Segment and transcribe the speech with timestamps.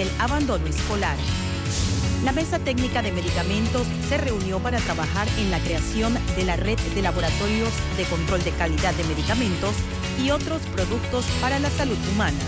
[0.00, 1.16] del abandono escolar.
[2.24, 6.78] La Mesa Técnica de Medicamentos se reunió para trabajar en la creación de la red
[6.94, 7.68] de laboratorios
[7.98, 9.74] de control de calidad de medicamentos
[10.18, 12.38] y otros productos para la salud humana.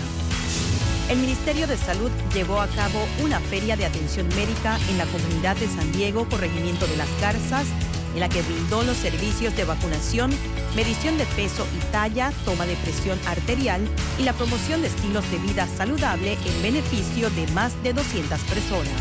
[1.11, 5.55] El Ministerio de Salud llevó a cabo una feria de atención médica en la comunidad
[5.57, 7.67] de San Diego, corregimiento de las Garzas,
[8.13, 10.31] en la que brindó los servicios de vacunación,
[10.75, 13.81] medición de peso y talla, toma de presión arterial
[14.19, 18.93] y la promoción de estilos de vida saludable en beneficio de más de 200 personas.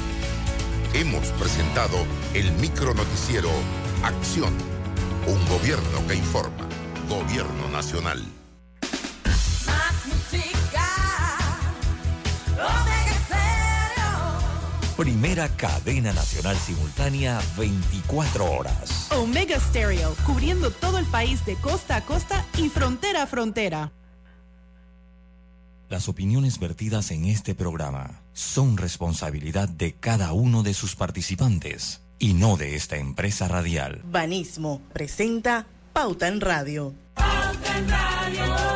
[0.95, 1.97] Hemos presentado
[2.35, 3.49] el micro noticiero
[4.03, 4.53] Acción,
[5.27, 6.69] un gobierno que informa,
[7.09, 8.42] gobierno nacional.
[15.03, 19.09] Primera cadena nacional simultánea 24 horas.
[19.11, 23.91] Omega Stereo, cubriendo todo el país de costa a costa y frontera a frontera.
[25.89, 32.35] Las opiniones vertidas en este programa son responsabilidad de cada uno de sus participantes y
[32.35, 34.03] no de esta empresa radial.
[34.05, 36.95] Banismo presenta Pauta en Radio.
[37.17, 38.72] Pauta en Radio.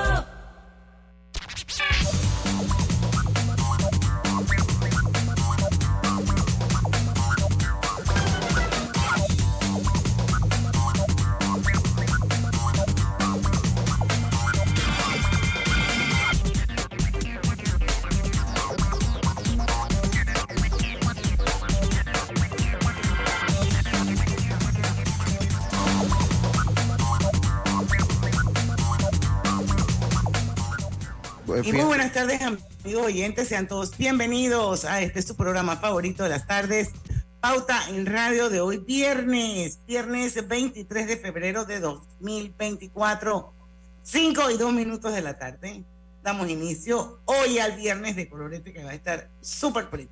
[31.66, 33.48] Y muy buenas tardes, amigos oyentes.
[33.48, 36.92] Sean todos bienvenidos a este su programa favorito de las tardes,
[37.40, 43.52] Pauta en Radio de hoy, viernes, viernes 23 de febrero de 2024,
[44.00, 45.82] 5 y 2 minutos de la tarde.
[46.22, 50.08] Damos inicio hoy al viernes de colorete que va a estar súper pretty.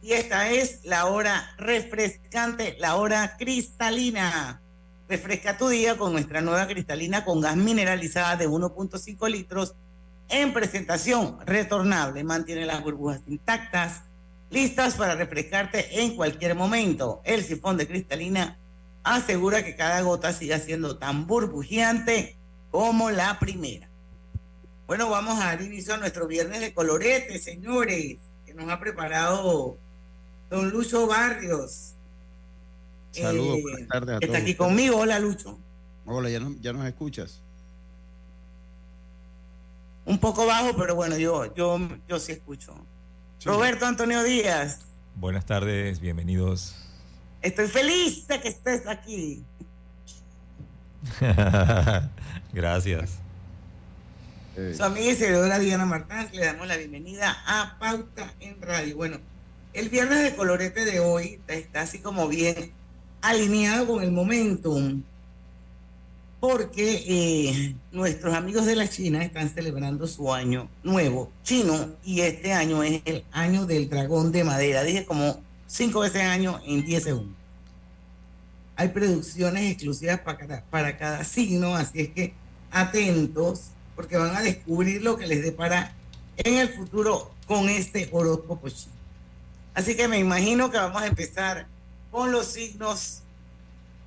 [0.00, 4.62] Y esta es la hora refrescante, la hora cristalina.
[5.06, 9.74] Refresca tu día con nuestra nueva cristalina con gas mineralizada de 1.5 litros
[10.28, 12.24] en presentación retornable.
[12.24, 14.02] Mantiene las burbujas intactas,
[14.50, 17.20] listas para refrescarte en cualquier momento.
[17.24, 18.58] El sifón de cristalina
[19.04, 22.36] asegura que cada gota siga siendo tan burbujeante
[22.70, 23.88] como la primera.
[24.86, 29.76] Bueno, vamos a dar inicio a nuestro viernes de colorete, señores, que nos ha preparado
[30.50, 31.94] don Lucho Barrios.
[33.12, 34.98] Saludos, eh, buenas tardes a Está aquí conmigo.
[34.98, 35.58] Hola, Lucho.
[36.04, 37.42] Hola, ¿ya, ya nos escuchas?
[40.04, 42.74] Un poco bajo, pero bueno, yo, yo, yo sí escucho.
[43.44, 44.80] Roberto Antonio Díaz.
[45.16, 46.76] Buenas tardes, bienvenidos.
[47.40, 49.44] Estoy feliz de que estés aquí.
[52.52, 53.18] Gracias.
[54.76, 58.96] Su amiga y seguidora Diana Martínez, le damos la bienvenida a Pauta en Radio.
[58.96, 59.18] Bueno,
[59.72, 62.72] el viernes de colorete de hoy está así como bien
[63.22, 65.02] alineado con el momentum
[66.42, 72.52] porque eh, nuestros amigos de la China están celebrando su año nuevo chino y este
[72.52, 74.82] año es el año del dragón de madera.
[74.82, 77.36] Dije como cinco veces año en 10 segundos.
[78.74, 82.34] Hay producciones exclusivas para cada, para cada signo, así es que
[82.72, 85.94] atentos porque van a descubrir lo que les depara
[86.38, 88.96] en el futuro con este horóscopo chino.
[89.74, 91.68] Así que me imagino que vamos a empezar
[92.10, 93.22] con los signos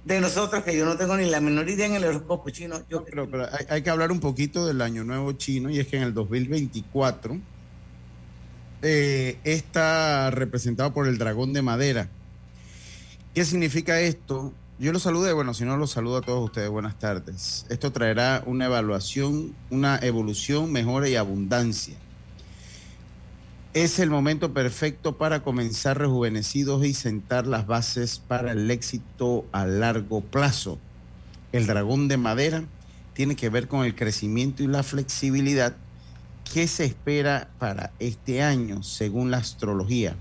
[0.06, 2.80] de nosotros que yo no tengo ni la menor idea en el horóscopo chino.
[2.90, 3.28] Yo pero,
[3.70, 7.38] hay, que hablar un poquito del año nuevo chino y es que en el 2024
[8.84, 12.08] eh, está representado por el dragón de madera.
[13.34, 14.54] ¿Qué significa esto?
[14.78, 17.66] Yo lo saludé, bueno, si no lo saludo a todos ustedes, buenas tardes.
[17.70, 21.96] Esto traerá una evaluación, una evolución, mejora y abundancia
[23.76, 29.66] es el momento perfecto para comenzar rejuvenecidos y sentar las bases para el éxito a
[29.66, 30.80] largo plazo.
[31.52, 32.64] El dragón de madera
[33.14, 35.76] tiene que ver con el crecimiento y la flexibilidad
[36.54, 40.16] que se espera para este año según la astrología.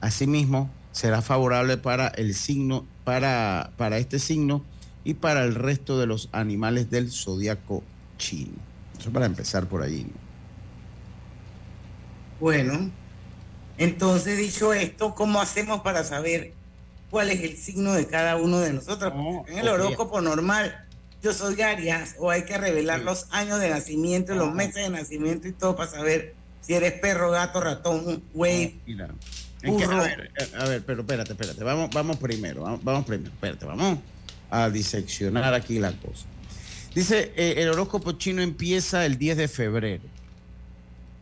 [0.00, 4.62] Asimismo, será favorable para el signo, para, para este signo
[5.02, 7.82] y para el resto de los animales del zodiaco
[8.16, 8.58] chino.
[8.96, 10.06] Eso para empezar por allí.
[12.42, 12.90] Bueno,
[13.78, 16.52] entonces dicho esto, ¿cómo hacemos para saber
[17.08, 19.12] cuál es el signo de cada uno de nosotros?
[19.46, 20.84] en el horóscopo normal,
[21.22, 25.46] yo soy Arias, o hay que revelar los años de nacimiento, los meses de nacimiento
[25.46, 28.80] y todo para saber si eres perro, gato, ratón, güey.
[29.62, 34.00] A ver, a ver, pero espérate, espérate, vamos, vamos primero, vamos, primero, espérate, vamos
[34.50, 36.26] a diseccionar aquí la cosa.
[36.92, 40.02] Dice, eh, el horóscopo chino empieza el 10 de febrero.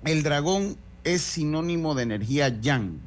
[0.02, 2.98] El dragón es sinónimo de energía yang.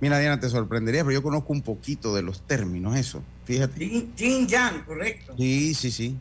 [0.00, 3.22] Mira, Diana, te sorprendería, pero yo conozco un poquito de los términos, eso.
[3.44, 4.08] Fíjate.
[4.16, 5.34] Yin, yang, correcto.
[5.36, 6.16] Sí, sí, sí.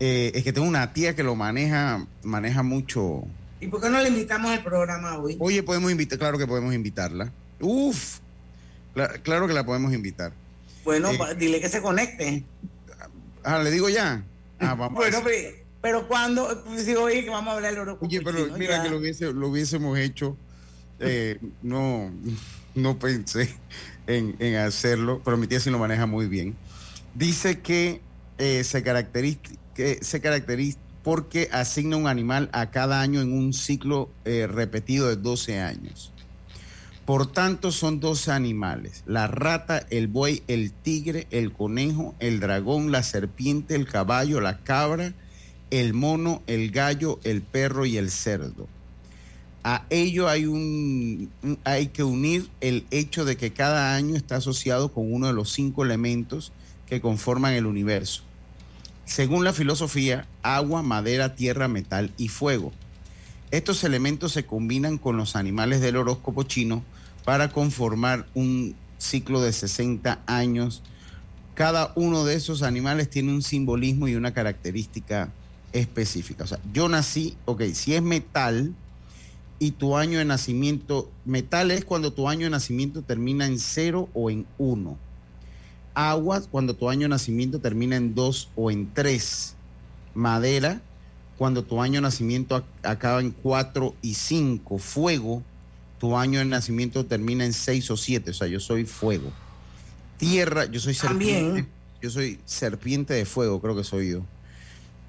[0.00, 3.24] Eh, es que tengo una tía que lo maneja, maneja mucho.
[3.60, 5.36] ¿Y por qué no le invitamos al programa hoy?
[5.38, 7.30] Oye, podemos invitar, claro que podemos invitarla.
[7.60, 8.18] Uf,
[9.22, 10.32] claro que la podemos invitar.
[10.84, 12.44] Bueno, eh, dile que se conecte.
[13.44, 14.24] Ah, le digo ya.
[14.58, 15.56] Ah, vamos bueno, pero,
[16.08, 17.98] cuando, pues, digo, oye, que vamos a hablar del oro.
[18.00, 20.36] Oye, pero mira que lo, hubiese, lo hubiésemos hecho,
[20.98, 22.10] eh, no,
[22.74, 23.54] no pensé
[24.06, 26.56] en, hacerlo, pero mi tía sí lo maneja muy bien.
[27.14, 28.00] Dice que
[28.38, 29.40] eh, se, caracteriza,
[29.74, 35.08] que se caracteriza porque asigna un animal a cada año en un ciclo eh, repetido
[35.08, 36.12] de 12 años.
[37.04, 42.90] Por tanto, son 12 animales, la rata, el buey, el tigre, el conejo, el dragón,
[42.90, 45.12] la serpiente, el caballo, la cabra,
[45.80, 48.68] el mono, el gallo, el perro y el cerdo.
[49.64, 51.30] A ello hay, un,
[51.64, 55.50] hay que unir el hecho de que cada año está asociado con uno de los
[55.50, 56.52] cinco elementos
[56.86, 58.22] que conforman el universo.
[59.04, 62.72] Según la filosofía, agua, madera, tierra, metal y fuego.
[63.50, 66.84] Estos elementos se combinan con los animales del horóscopo chino
[67.24, 70.82] para conformar un ciclo de 60 años.
[71.54, 75.32] Cada uno de esos animales tiene un simbolismo y una característica
[75.74, 76.44] específica.
[76.44, 78.72] O sea, yo nací, ok, si es metal
[79.58, 84.08] y tu año de nacimiento, metal es cuando tu año de nacimiento termina en cero
[84.14, 84.96] o en uno.
[85.92, 89.54] Agua, cuando tu año de nacimiento termina en dos o en tres.
[90.14, 90.80] Madera,
[91.36, 94.78] cuando tu año de nacimiento acaba en cuatro y cinco.
[94.78, 95.42] Fuego,
[95.98, 98.30] tu año de nacimiento termina en seis o siete.
[98.30, 99.32] O sea, yo soy fuego.
[100.18, 101.66] Tierra, yo soy serpiente.
[102.00, 104.24] Yo soy serpiente de fuego, creo que soy yo.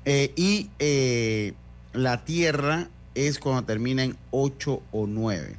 [0.06, 1.54] Eh, y eh,
[1.94, 5.56] la tierra es cuando termina en 8 o 9.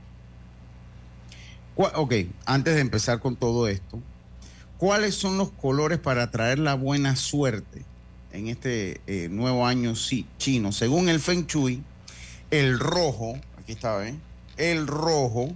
[1.76, 2.14] Ok,
[2.46, 4.00] antes de empezar con todo esto,
[4.78, 7.84] ¿cuáles son los colores para atraer la buena suerte
[8.32, 9.93] en este eh, nuevo año
[10.38, 10.72] chino?
[10.72, 11.82] Según el Feng Shui,
[12.50, 14.14] el rojo, aquí está, ¿eh?
[14.56, 15.54] El rojo,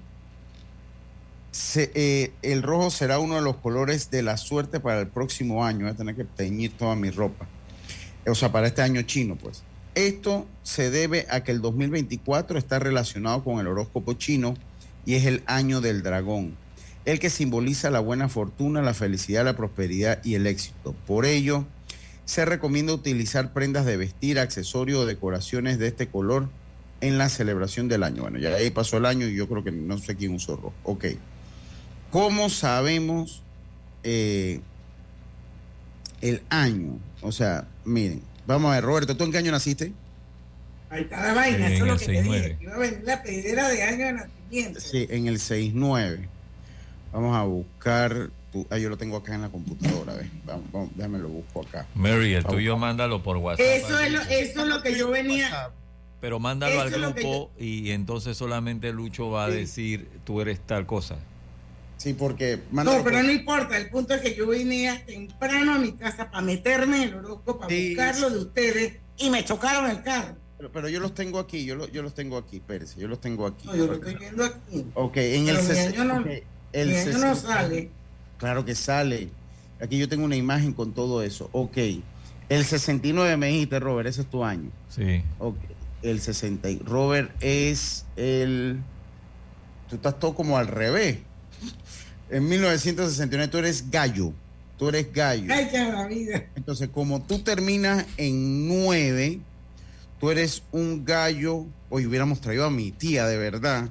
[1.74, 5.86] el rojo será uno de los colores de la suerte para el próximo año.
[5.86, 7.46] Voy a tener que teñir toda mi ropa
[8.32, 9.62] o sea, para este año chino, pues.
[9.94, 14.54] Esto se debe a que el 2024 está relacionado con el horóscopo chino
[15.04, 16.56] y es el año del dragón,
[17.04, 20.94] el que simboliza la buena fortuna, la felicidad, la prosperidad y el éxito.
[21.06, 21.64] Por ello,
[22.24, 26.48] se recomienda utilizar prendas de vestir, accesorios o decoraciones de este color
[27.00, 28.22] en la celebración del año.
[28.22, 30.74] Bueno, ya ahí pasó el año y yo creo que no sé quién usó rojo.
[30.84, 31.06] Ok.
[32.12, 33.42] ¿Cómo sabemos
[34.04, 34.60] eh,
[36.20, 36.98] el año?
[37.22, 39.92] O sea, miren, vamos a ver, Roberto, ¿tú en qué año naciste?
[40.90, 42.58] Ahí está la vaina, eso es lo que te dije.
[42.60, 44.80] Iba a venir la pedidera de año de nacimiento.
[44.80, 46.26] Sí, en el 6-9.
[47.12, 48.30] Vamos a buscar.
[48.52, 50.26] Tu, ah, yo lo tengo acá en la computadora, ¿ves?
[50.44, 51.86] Vamos, déjame lo busco acá.
[51.94, 53.64] Mary, el tuyo mándalo por WhatsApp.
[53.64, 55.70] Eso es lo, eso es lo que yo venía.
[56.20, 61.16] Pero mándalo al grupo y entonces solamente Lucho va a decir tú eres tal cosa.
[62.00, 62.60] Sí, porque...
[62.72, 66.40] No, pero no importa, el punto es que yo venía temprano a mi casa para
[66.40, 70.34] meterme en el horóscopo, para buscarlo de ustedes y me chocaron el carro.
[70.72, 73.66] Pero, yo los tengo aquí, yo, yo los tengo aquí, Pérez, yo los tengo aquí.
[73.66, 74.86] No, yo los estoy viendo aquí.
[74.94, 76.24] Ok, en el, año no,
[76.72, 77.90] el no sale.
[78.38, 79.28] Claro que sale.
[79.78, 81.50] Aquí yo tengo una imagen con todo eso.
[81.52, 81.76] Ok.
[82.48, 84.70] El 69 me dijiste, Robert, ese es tu año.
[84.88, 85.22] Sí.
[85.38, 85.56] Ok.
[86.00, 86.66] El 60.
[86.82, 88.78] Robert es el...
[89.90, 91.18] Tú estás todo como al revés.
[92.30, 94.32] En 1969 tú eres gallo.
[94.78, 95.52] Tú eres gallo.
[95.52, 96.44] Ay, qué vida.
[96.54, 99.40] Entonces, como tú terminas en 9,
[100.18, 101.66] tú eres un gallo.
[101.90, 103.90] Hoy hubiéramos traído a mi tía, de verdad.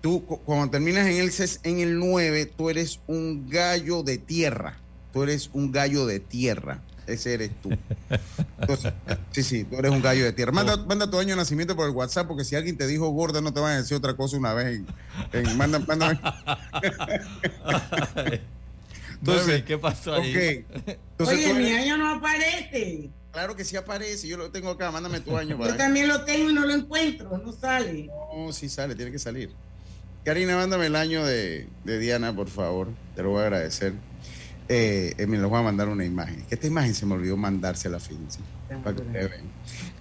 [0.00, 1.32] Tú, cuando terminas en el,
[1.64, 4.78] en el 9, tú eres un gallo de tierra.
[5.12, 7.70] Tú eres un gallo de tierra ese eres tú.
[9.32, 10.52] sí, sí, tú eres un gallo de tierra.
[10.52, 13.40] Manda, manda, tu año de nacimiento por el WhatsApp, porque si alguien te dijo gorda,
[13.40, 14.82] no te van a decir otra cosa una vez.
[15.32, 16.20] En, manda, mándame.
[19.20, 20.64] Entonces, ¿qué pasó ahí?
[21.18, 23.10] Oye, mi año no aparece.
[23.32, 25.58] Claro que sí aparece, yo lo tengo acá, mándame tu año.
[25.58, 28.10] Para yo también lo tengo y no lo encuentro, no sale.
[28.34, 29.50] No, sí sale, tiene que salir.
[30.24, 33.94] Karina, mándame el año de, de Diana, por favor, te lo voy a agradecer
[34.68, 36.44] eh, eh, me lo voy a mandar una imagen.
[36.50, 37.98] Esta imagen se me olvidó mandársela.
[38.84, 39.30] Para que vean.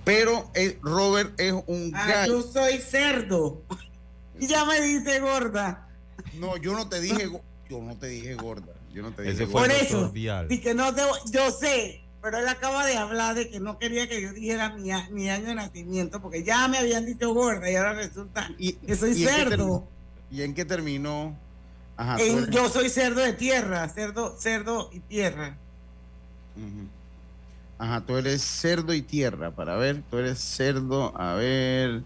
[0.04, 3.64] Pero eh, Robert es un ah, Yo soy cerdo.
[4.40, 5.90] ya me dice gorda.
[6.36, 7.30] No, yo no te dije,
[7.70, 8.74] yo no te dije gorda.
[8.94, 9.68] Yo no te dije gorda.
[9.68, 10.12] Por eso.
[10.50, 14.10] Y que no te, yo sé pero él acaba de hablar de que no quería
[14.10, 17.76] que yo dijera mi, mi año de nacimiento, porque ya me habían dicho gorda y
[17.76, 19.88] ahora resulta que soy cerdo.
[20.30, 21.38] ¿Y en qué terminó?
[21.98, 22.18] Ajá,
[22.52, 25.58] yo soy cerdo de tierra, cerdo, cerdo y tierra.
[27.80, 32.02] Ajá, tú eres cerdo y tierra, para ver, tú eres cerdo, a ver,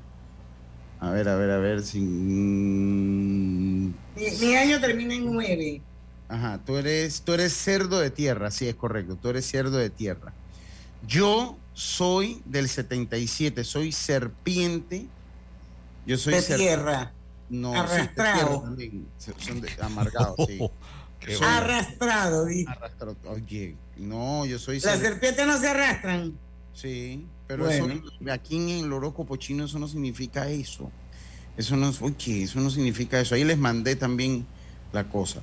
[0.99, 3.89] a ver, a ver, a ver, sin...
[4.15, 5.81] Mi, año termina en nueve.
[6.29, 9.89] Ajá, tú eres, tú eres cerdo de tierra, sí, es correcto, tú eres cerdo de
[9.89, 10.31] tierra.
[11.05, 15.05] Yo soy del 77, soy serpiente.
[16.05, 17.11] Yo soy de tierra.
[17.51, 18.63] No, arrastrado.
[19.17, 20.57] son amargados, sí.
[21.43, 23.15] Arrastrado, Arrastrado.
[23.25, 24.79] Oye, no, yo soy.
[24.79, 26.33] Las serpientes no se arrastran.
[26.73, 27.87] Sí, pero eso,
[28.31, 30.89] aquí en el horóscopo chino eso no significa eso.
[31.57, 33.35] Eso no, oye, eso no significa eso.
[33.35, 34.47] Ahí les mandé también
[34.93, 35.41] la cosa.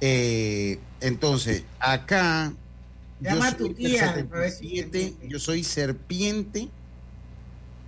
[0.00, 2.52] Eh, entonces, acá.
[3.20, 4.28] Llama yo soy tu tía.
[5.26, 6.68] yo soy serpiente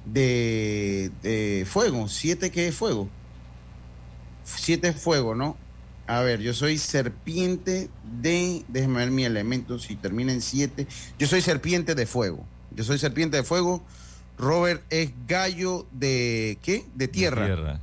[0.04, 2.08] de, de fuego.
[2.08, 3.08] ¿Siete qué es fuego?
[4.56, 5.56] Siete fuego, ¿no?
[6.06, 7.88] A ver, yo soy serpiente
[8.20, 10.88] de, déjeme ver mi elemento, si termina en siete.
[11.18, 12.44] Yo soy serpiente de fuego.
[12.72, 13.84] Yo soy serpiente de fuego.
[14.36, 16.84] Robert es gallo de, ¿qué?
[16.94, 17.42] De tierra.
[17.42, 17.80] De tierra.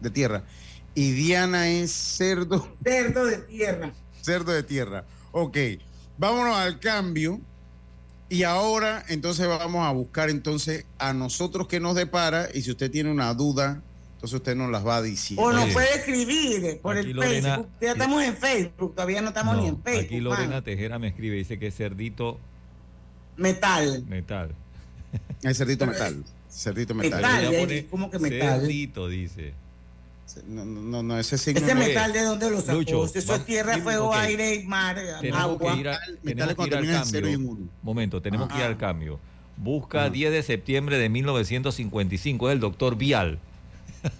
[0.00, 0.42] De tierra.
[0.94, 2.74] Y Diana es cerdo.
[2.82, 3.92] Cerdo de tierra.
[4.22, 5.04] Cerdo de tierra.
[5.32, 5.58] Ok,
[6.16, 7.40] vámonos al cambio.
[8.30, 12.90] Y ahora entonces vamos a buscar entonces a nosotros que nos depara y si usted
[12.90, 13.82] tiene una duda
[14.16, 15.38] entonces usted nos las va a decir.
[15.38, 17.68] O nos puede escribir por el Facebook.
[17.82, 20.04] Ya estamos en Facebook, todavía no estamos ni en Facebook.
[20.06, 22.40] Aquí Lorena Tejera me escribe, dice que es cerdito.
[23.36, 24.04] Metal.
[24.08, 24.54] Metal.
[25.42, 26.24] Es cerdito metal.
[26.50, 27.20] Cerdito metal.
[27.20, 28.60] metal ¿Cómo que metal?
[28.60, 29.52] Cerdito, dice.
[30.46, 31.60] No, no, no, ese signo.
[31.60, 32.78] ¿Ese metal de dónde lo sacó?
[32.78, 35.74] Lucho, Eso es tierra, fuego, aire, mar, tenemos agua.
[35.74, 37.58] Que ir a, metal tenemos que ir al cambio.
[37.82, 39.20] Momento, tenemos que ir al cambio.
[39.58, 43.40] Busca 10 de septiembre de 1955, es el doctor Vial.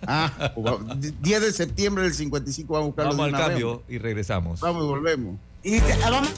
[0.06, 0.52] Ah,
[1.20, 4.60] 10 de septiembre del 55 vamos a buscar Vamos al cambio y regresamos.
[4.60, 5.36] Vamos y volvemos.
[5.62, 6.30] Y vamos.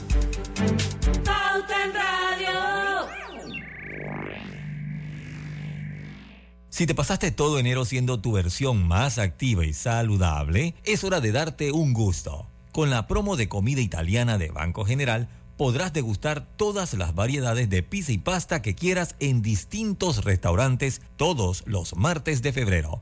[6.79, 11.33] Si te pasaste todo enero siendo tu versión más activa y saludable, es hora de
[11.33, 12.47] darte un gusto.
[12.71, 15.27] Con la promo de comida italiana de Banco General,
[15.57, 21.63] podrás degustar todas las variedades de pizza y pasta que quieras en distintos restaurantes todos
[21.65, 23.01] los martes de febrero.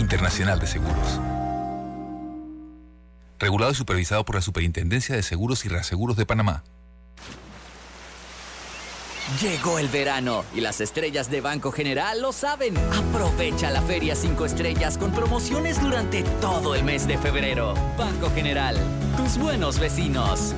[0.00, 1.20] Internacional de Seguros.
[3.38, 6.64] Regulado y supervisado por la Superintendencia de Seguros y Reaseguros de Panamá.
[9.40, 12.76] Llegó el verano y las estrellas de Banco General lo saben.
[12.76, 17.74] Aprovecha la Feria 5 Estrellas con promociones durante todo el mes de febrero.
[17.96, 18.76] Banco General,
[19.16, 20.54] tus buenos vecinos.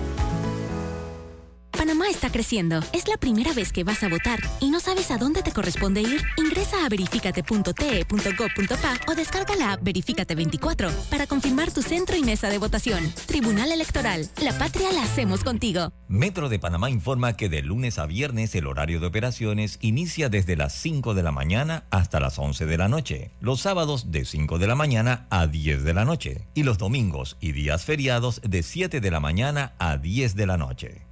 [1.82, 2.78] Panamá está creciendo.
[2.92, 6.00] Es la primera vez que vas a votar y no sabes a dónde te corresponde
[6.00, 6.22] ir.
[6.36, 12.50] Ingresa a verificate.te.gov.pa o descarga la app Verificate 24 para confirmar tu centro y mesa
[12.50, 13.12] de votación.
[13.26, 14.28] Tribunal Electoral.
[14.40, 15.92] La patria la hacemos contigo.
[16.06, 20.54] Metro de Panamá informa que de lunes a viernes el horario de operaciones inicia desde
[20.54, 23.32] las 5 de la mañana hasta las 11 de la noche.
[23.40, 26.46] Los sábados de 5 de la mañana a 10 de la noche.
[26.54, 30.56] Y los domingos y días feriados de 7 de la mañana a 10 de la
[30.56, 31.11] noche.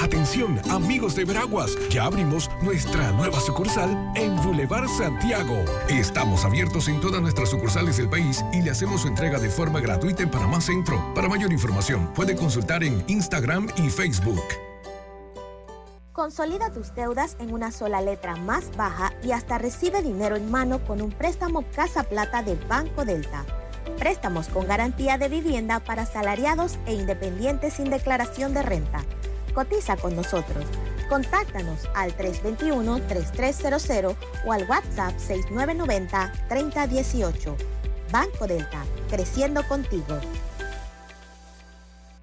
[0.00, 5.56] Atención, amigos de Veraguas, ya abrimos nuestra nueva sucursal en Boulevard Santiago.
[5.88, 9.80] Estamos abiertos en todas nuestras sucursales del país y le hacemos su entrega de forma
[9.80, 11.02] gratuita en Panamá Centro.
[11.14, 14.42] Para mayor información, puede consultar en Instagram y Facebook.
[16.12, 20.78] Consolida tus deudas en una sola letra más baja y hasta recibe dinero en mano
[20.84, 23.44] con un préstamo Casa Plata de Banco Delta.
[23.98, 29.04] Préstamos con garantía de vivienda para salariados e independientes sin declaración de renta.
[29.54, 30.64] Cotiza con nosotros.
[31.08, 37.56] Contáctanos al 321-3300 o al WhatsApp 6990-3018.
[38.12, 40.20] Banco Delta, creciendo contigo.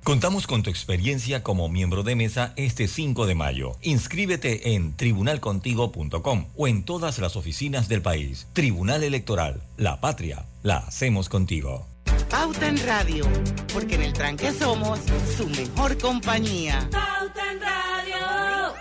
[0.05, 3.75] Contamos con tu experiencia como miembro de mesa este 5 de mayo.
[3.81, 8.47] Inscríbete en tribunalcontigo.com o en todas las oficinas del país.
[8.53, 11.87] Tribunal Electoral, la patria, la hacemos contigo.
[12.29, 13.25] Pauta en Radio,
[13.73, 14.99] porque en el tranque somos
[15.37, 16.87] su mejor compañía.
[16.91, 18.73] Pauta en Radio.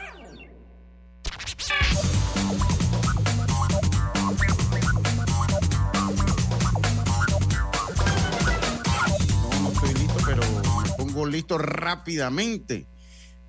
[9.60, 10.42] No, estoy listo, pero
[10.82, 12.86] me pongo listo rápidamente.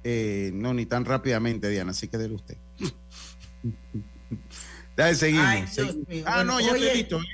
[0.03, 2.58] Eh, no, ni tan rápidamente, Diana, así que déle usted.
[4.96, 5.46] Dale, seguimos.
[6.25, 7.20] Ah, no, ya estoy listo.
[7.20, 7.25] ¿eh?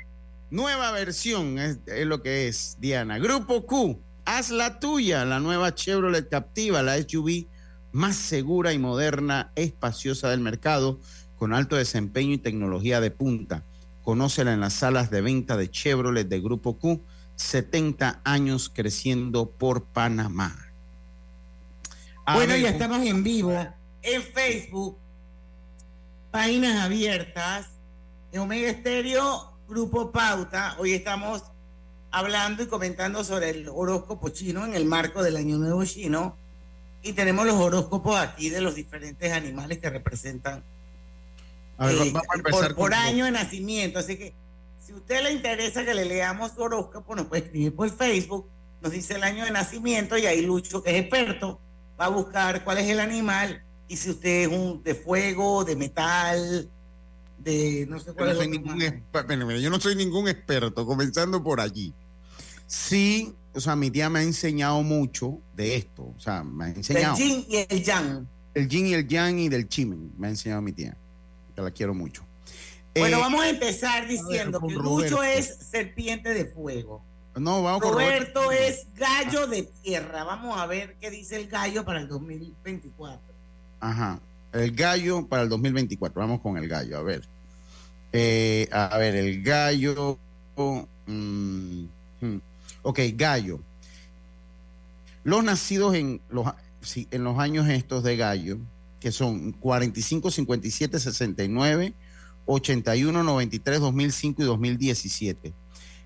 [0.52, 3.20] Nueva versión es, lo que es, Diana.
[3.20, 7.48] Grupo Q, haz la tuya, la nueva Chevrolet Captiva, la SUV
[7.94, 11.00] más segura y moderna, espaciosa del mercado,
[11.38, 13.64] con alto desempeño y tecnología de punta.
[14.04, 17.02] Conócela en las salas de venta de Chevrolet de Grupo Q,
[17.38, 20.54] 70 años creciendo por Panamá.
[22.34, 23.54] bueno, ya estamos en vivo
[24.02, 24.98] en Facebook,
[26.30, 27.70] páginas abiertas,
[28.34, 30.76] en Omega Estéreo Grupo Pauta.
[30.80, 31.44] Hoy estamos
[32.12, 36.36] hablando y comentando sobre el horóscopo chino en el marco del Año Nuevo Chino.
[37.02, 40.62] Y tenemos los horóscopos aquí de los diferentes animales que representan
[41.80, 42.14] eh,
[42.76, 44.00] por, año de nacimiento.
[44.00, 44.34] Así que
[44.86, 48.50] si a usted le interesa que le leamos su horóscopo, nos puede escribir por Facebook,
[48.82, 51.62] nos dice el año de nacimiento y ahí Lucho, que es experto,
[51.98, 55.78] va a buscar cuál es el animal y si usted es un de fuego, de
[55.78, 56.70] metal,
[57.88, 58.30] no sé cuál
[59.62, 61.94] yo no soy ningún experto, comenzando por allí.
[62.68, 66.70] Sí, o sea, mi tía me ha enseñado mucho de esto, o sea, me ha
[66.70, 67.16] enseñado.
[67.18, 68.28] El yin y el yang.
[68.54, 70.96] El yin y el yang y del chimen, me ha enseñado mi tía,
[71.56, 72.24] que la quiero mucho.
[72.96, 77.04] Bueno, eh, vamos a empezar diciendo que Lucho es serpiente de fuego.
[77.36, 80.26] No, vamos Roberto, Roberto es gallo de tierra.
[80.26, 83.22] Vamos a ver qué dice el gallo para el 2024.
[83.80, 84.20] Ajá.
[84.52, 86.20] El gallo para el 2024.
[86.20, 87.24] Vamos con el gallo, a ver.
[88.14, 90.18] Eh, a ver, el gallo.
[91.06, 91.86] Mm,
[92.22, 92.42] hmm.
[92.84, 93.60] ok, gallo.
[95.24, 96.48] Los nacidos en los,
[97.38, 98.58] años estos de gallo,
[99.00, 101.94] que son 45, 57, 69,
[102.46, 105.54] 81, 93, 2005 y 2017,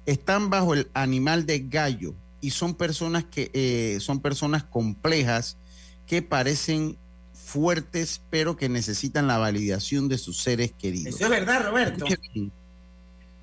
[0.06, 5.58] están bajo el animal de gallo y son personas que eh, son personas complejas
[6.06, 6.98] que parecen
[7.46, 11.16] fuertes, pero que necesitan la validación de sus seres queridos.
[11.16, 12.06] Eso es verdad, Roberto.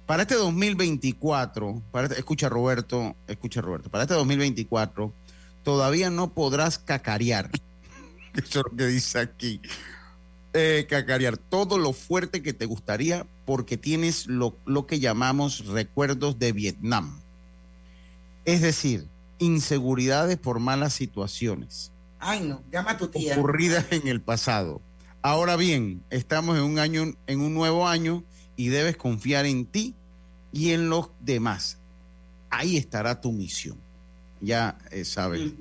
[0.07, 5.13] Para este 2024, para este, escucha Roberto, escucha Roberto, para este 2024
[5.63, 7.51] todavía no podrás cacarear.
[8.35, 9.61] Eso es lo que dice aquí.
[10.53, 16.41] Eh, cacarear todo lo fuerte que te gustaría porque tienes lo, lo que llamamos recuerdos
[16.41, 17.21] de Vietnam.
[18.45, 19.07] Es decir,
[19.39, 21.92] inseguridades por malas situaciones
[22.25, 23.37] Ay, no, llama a tu tía.
[23.37, 24.81] Ocurridas en el pasado.
[25.23, 28.23] Ahora bien, estamos en un año, en un nuevo año
[28.55, 29.97] y debes confiar en ti
[30.53, 31.79] y en los demás.
[32.49, 33.77] Ahí estará tu misión.
[34.41, 35.53] Ya eh, sabes,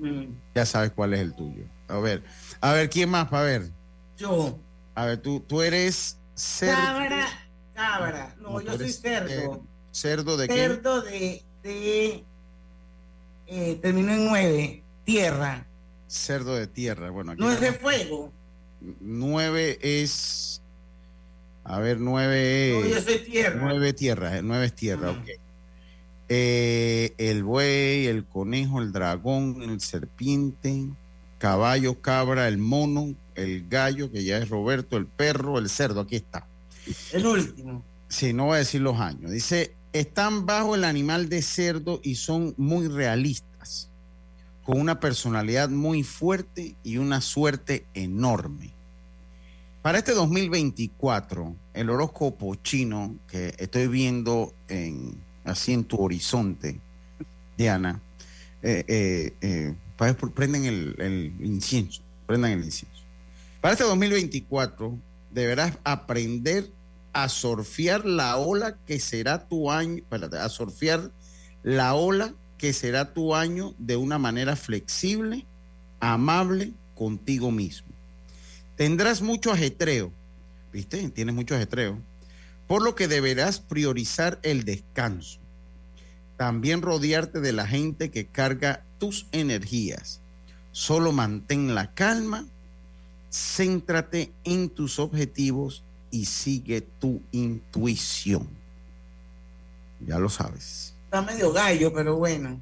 [0.54, 1.64] ya sabes cuál es el tuyo.
[1.88, 2.22] A ver,
[2.60, 3.32] a ver, ¿quién más?
[3.32, 3.68] A ver.
[4.16, 4.56] Yo.
[4.94, 6.80] A ver, tú, tú eres cerdo.
[6.80, 7.26] Cabra,
[7.74, 8.36] cabra.
[8.40, 9.64] No, yo soy cerdo.
[9.90, 10.54] ¿Cerdo de qué?
[10.54, 12.24] Cerdo de, de
[13.48, 15.66] eh, termino en nueve, tierra
[16.12, 17.10] cerdo de tierra.
[17.10, 18.32] Bueno, no es de fuego.
[19.00, 20.60] Nueve es.
[21.64, 22.80] A ver, nueve.
[22.82, 23.60] No, yo soy tierra.
[23.60, 25.28] Nueve tierras, eh, nueve es tierra, ok.
[26.28, 30.86] Eh, el buey, el conejo, el dragón, el serpiente,
[31.38, 36.16] caballo, cabra, el mono, el gallo, que ya es Roberto, el perro, el cerdo, aquí
[36.16, 36.46] está.
[37.12, 37.82] El último.
[38.08, 39.30] Sí, no voy a decir los años.
[39.30, 43.51] Dice, están bajo el animal de cerdo y son muy realistas
[44.64, 48.70] con una personalidad muy fuerte y una suerte enorme.
[49.82, 56.78] Para este 2024, el horóscopo chino que estoy viendo en, así en tu horizonte,
[57.58, 58.00] Diana,
[58.62, 59.74] eh, eh, eh
[60.34, 63.02] prenden el, incienso, prendan el incienso.
[63.60, 64.96] Para este 2024
[65.30, 66.70] deberás aprender
[67.12, 70.48] a surfear la ola que será tu año, espérate, a
[71.62, 75.44] la ola que será tu año de una manera flexible,
[75.98, 77.88] amable contigo mismo.
[78.76, 80.12] Tendrás mucho ajetreo,
[80.72, 81.10] ¿viste?
[81.10, 81.98] Tienes mucho ajetreo,
[82.68, 85.40] por lo que deberás priorizar el descanso.
[86.36, 90.20] También rodearte de la gente que carga tus energías.
[90.70, 92.46] Solo mantén la calma
[93.28, 98.46] céntrate en tus objetivos y sigue tu intuición.
[100.06, 100.91] Ya lo sabes.
[101.12, 102.58] Está medio gallo, pero bueno.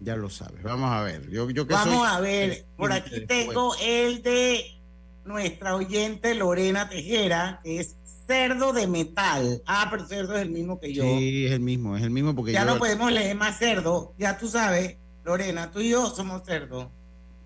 [0.00, 0.62] Ya lo sabes.
[0.62, 1.30] Vamos a ver.
[1.30, 2.66] Yo, yo Vamos a ver.
[2.76, 4.78] Por aquí tengo el de
[5.24, 9.62] nuestra oyente Lorena Tejera, que es cerdo de metal.
[9.64, 11.04] Ah, pero cerdo es el mismo que yo.
[11.04, 14.12] Sí, es el mismo, es el mismo porque ya no podemos leer más cerdo.
[14.18, 16.90] Ya tú sabes, Lorena, tú y yo somos cerdo.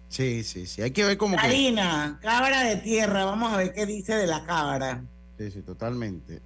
[0.09, 0.83] Sí, sí, sí.
[0.83, 1.37] Hay que ver cómo.
[1.37, 3.27] Karina, cabra de tierra.
[3.27, 5.05] Vamos a ver qué dice de la cabra.
[5.39, 6.43] Sí, sí, totalmente.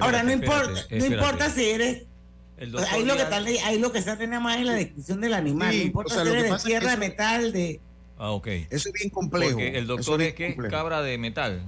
[0.00, 2.06] Ahora, no importa, no importa si eres.
[2.60, 5.76] Ahí, lo que tal, ahí lo que se tiene más es la descripción del animal.
[5.76, 7.80] no importa si eres de tierra, de metal, de.
[8.18, 8.46] Ah, ok.
[8.70, 9.52] Eso es bien complejo.
[9.52, 11.62] Porque el doctor es, que cabra de metal.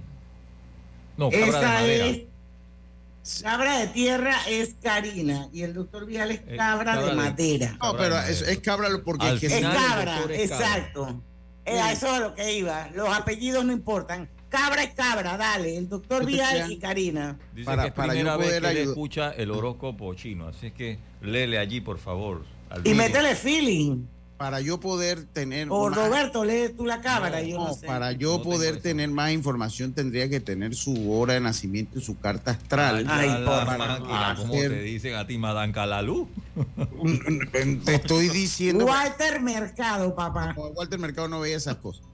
[1.17, 2.07] No, cabra de madera.
[2.07, 7.77] Es, cabra de tierra es Karina y el doctor Vial es cabra, de, madera.
[7.81, 11.23] No, pero es, es, cabra porque es, cabra, exacto.
[11.67, 12.89] Eh, a eso es lo que iba.
[12.95, 14.29] Los apellidos no importan.
[14.51, 15.77] Cabra es cabra, dale.
[15.77, 17.39] El doctor Vial y Karina.
[17.55, 20.49] Dice para, que es para primera vez que escucha el horóscopo chino.
[20.49, 22.45] Así es que léele allí, por favor.
[22.85, 24.05] y métele feeling
[24.41, 25.69] para yo poder tener.
[25.71, 27.43] O Roberto, lee tú la cámara.
[27.43, 31.99] yo no, para yo poder tener más información tendría que tener su hora de nacimiento
[31.99, 33.05] y su carta astral.
[33.07, 36.27] Ay, por ¿Cómo te dicen a ti, Madame Calalú?
[37.85, 38.87] te estoy diciendo.
[38.87, 40.55] Walter Mercado, papá.
[40.75, 42.07] Walter Mercado no veía esas cosas.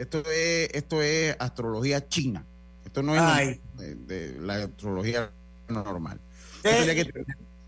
[0.00, 2.42] Esto es, esto es astrología china.
[2.86, 5.30] Esto no es de, la astrología
[5.68, 6.18] normal.
[6.62, 7.12] Que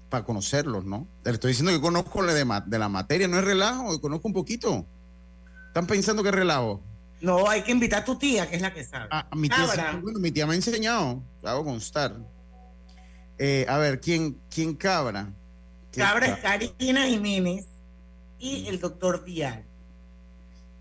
[0.09, 1.07] para conocerlos, ¿no?
[1.25, 4.87] Le estoy diciendo que conozco de, de la materia, no es relajo, conozco un poquito.
[5.69, 6.81] ¿Están pensando que es relajo?
[7.21, 9.09] No, hay que invitar a tu tía, que es la que sabe.
[9.11, 12.17] Ah, mi tía, bueno, mi tía me ha enseñado, hago constar.
[13.37, 15.31] Eh, a ver, ¿quién, quién cabra?
[15.95, 17.67] Cabra es Karina Jiménez
[18.39, 19.67] y el doctor Vial.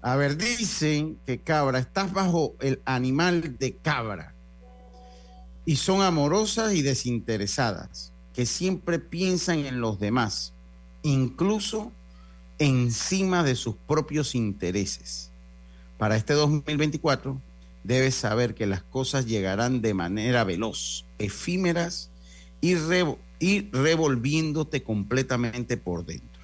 [0.01, 4.33] A ver, dicen que cabra, estás bajo el animal de cabra.
[5.63, 10.53] Y son amorosas y desinteresadas que siempre piensan en los demás,
[11.03, 11.91] incluso
[12.57, 15.29] encima de sus propios intereses.
[15.99, 17.39] Para este 2024
[17.83, 22.09] debes saber que las cosas llegarán de manera veloz, efímeras
[22.59, 22.75] y,
[23.39, 26.41] y revolviéndote completamente por dentro.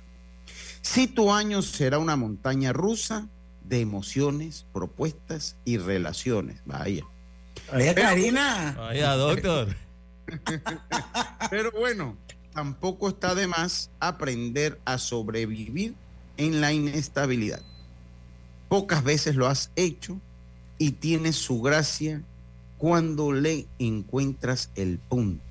[0.82, 3.28] Si tu año será una montaña rusa
[3.67, 7.03] de emociones, propuestas y relaciones, vaya.
[7.71, 8.75] Vaya, Karina.
[8.77, 9.75] Vaya, doctor.
[11.49, 12.15] Pero bueno,
[12.53, 15.95] tampoco está de más aprender a sobrevivir
[16.38, 17.62] en la inestabilidad.
[18.69, 20.19] Pocas veces lo has hecho
[20.77, 22.21] y tienes su gracia
[22.77, 25.43] cuando le encuentras el punto.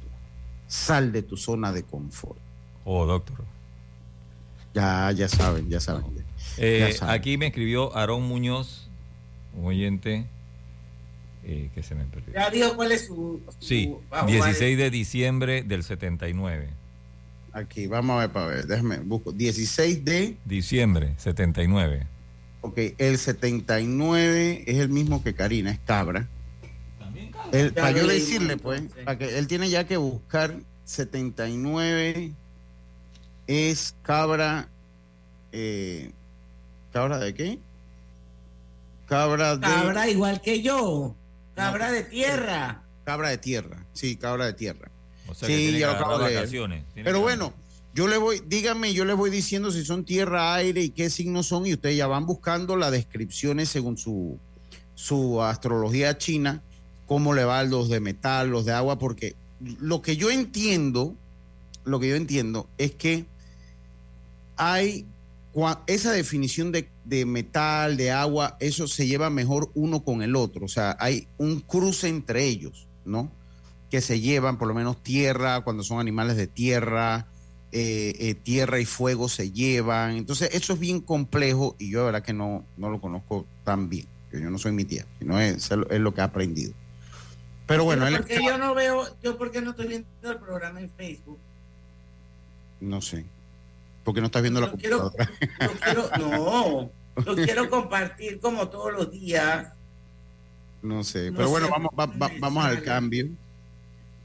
[0.68, 2.38] Sal de tu zona de confort.
[2.84, 3.44] Oh, doctor.
[4.74, 6.25] Ya, ya saben, ya saben.
[6.58, 8.88] Eh, aquí me escribió Aarón Muñoz,
[9.54, 10.24] un oyente
[11.44, 12.34] eh, que se me perdió.
[12.34, 13.40] Ya dijo cuál es su...
[13.60, 13.94] sí,
[14.26, 16.68] 16 de diciembre del 79.
[17.52, 19.32] Aquí, vamos a ver para ver, déjame, busco.
[19.32, 20.36] 16 de...
[20.44, 22.06] Diciembre, 79.
[22.62, 26.26] Ok, el 79 es el mismo que Karina, es Cabra.
[26.98, 27.70] También Cabra.
[27.74, 32.32] para yo decirle, pues, para que él tiene ya que buscar 79
[33.46, 34.68] es Cabra...
[35.52, 36.10] Eh,
[36.92, 37.58] ¿Cabra de qué?
[39.06, 39.62] Cabra de...
[39.62, 41.14] Cabra igual que yo.
[41.54, 42.82] Cabra de tierra.
[43.04, 44.90] Cabra de tierra, sí, cabra de tierra.
[45.28, 46.84] O sea, sí, ya lo vacaciones.
[46.94, 47.52] Pero bueno,
[47.94, 51.46] yo le voy, dígame, yo le voy diciendo si son tierra, aire y qué signos
[51.46, 54.38] son, y ustedes ya van buscando las descripciones según su,
[54.94, 56.62] su astrología china,
[57.06, 61.14] cómo le va los de metal, los de agua, porque lo que yo entiendo,
[61.84, 63.24] lo que yo entiendo es que
[64.56, 65.06] hay
[65.86, 70.66] esa definición de, metal, de agua, eso se lleva mejor uno con el otro.
[70.66, 73.30] O sea, hay un cruce entre ellos, ¿no?
[73.90, 77.26] Que se llevan, por lo menos tierra, cuando son animales de tierra,
[77.72, 80.16] eh, eh, tierra y fuego se llevan.
[80.16, 83.88] Entonces, eso es bien complejo y yo, de verdad, que no, no lo conozco tan
[83.88, 84.06] bien.
[84.32, 86.74] Yo no soy mi tía, sino es, es lo que he aprendido.
[87.66, 91.38] Pero bueno, porque yo no veo, yo porque no estoy viendo el programa en Facebook.
[92.80, 93.24] No sé
[94.06, 95.30] porque no estás viendo la computadora.
[96.20, 99.72] no, lo quiero compartir como todos los días.
[100.80, 101.90] No sé, pero bueno, vamos,
[102.38, 103.26] vamos al cambio.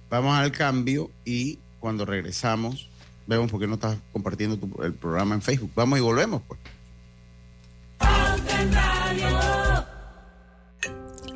[0.07, 2.89] Vamos al cambio y cuando regresamos,
[3.25, 5.71] vemos por qué no estás compartiendo el programa en Facebook.
[5.73, 6.59] Vamos y volvemos, pues.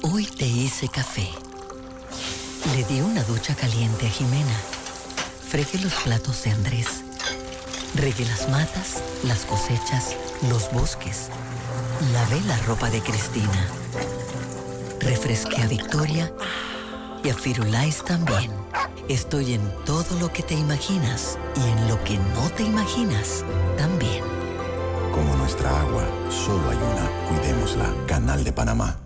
[0.04, 1.28] Hoy te hice café.
[2.76, 4.56] Le di una ducha caliente a Jimena.
[5.50, 7.05] Fregué los platos de Andrés
[7.96, 10.18] Regué las matas, las cosechas,
[10.50, 11.30] los bosques.
[12.12, 13.70] Lavé la ropa de Cristina.
[15.00, 16.34] refresqué a Victoria
[17.24, 18.52] y a Firulais también.
[19.08, 23.46] Estoy en todo lo que te imaginas y en lo que no te imaginas
[23.78, 24.24] también.
[25.14, 27.10] Como nuestra agua, solo hay una.
[27.30, 27.94] Cuidémosla.
[28.08, 29.00] Canal de Panamá.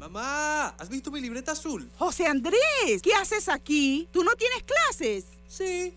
[0.00, 1.88] Mamá, ¿has visto mi libreta azul?
[1.98, 4.08] José Andrés, ¿qué haces aquí?
[4.10, 5.26] ¿Tú no tienes clases?
[5.46, 5.96] Sí,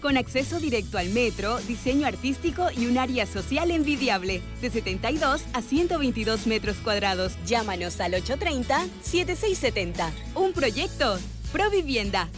[0.00, 5.62] con acceso directo al metro, diseño artístico y un área social envidiable, de 72 a
[5.62, 7.36] 122 metros cuadrados.
[7.46, 10.10] Llámanos al 830-7670.
[10.34, 11.18] Un proyecto,
[11.52, 12.28] Provivienda.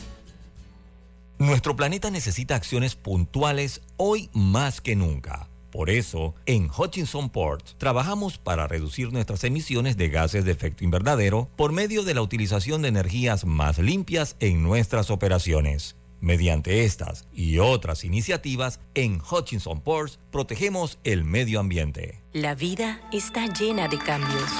[1.38, 5.48] Nuestro planeta necesita acciones puntuales hoy más que nunca.
[5.72, 11.48] Por eso, en Hutchinson Port trabajamos para reducir nuestras emisiones de gases de efecto invernadero
[11.56, 15.96] por medio de la utilización de energías más limpias en nuestras operaciones.
[16.20, 22.22] Mediante estas y otras iniciativas, en Hutchinson Ports protegemos el medio ambiente.
[22.32, 24.50] La vida está llena de cambios.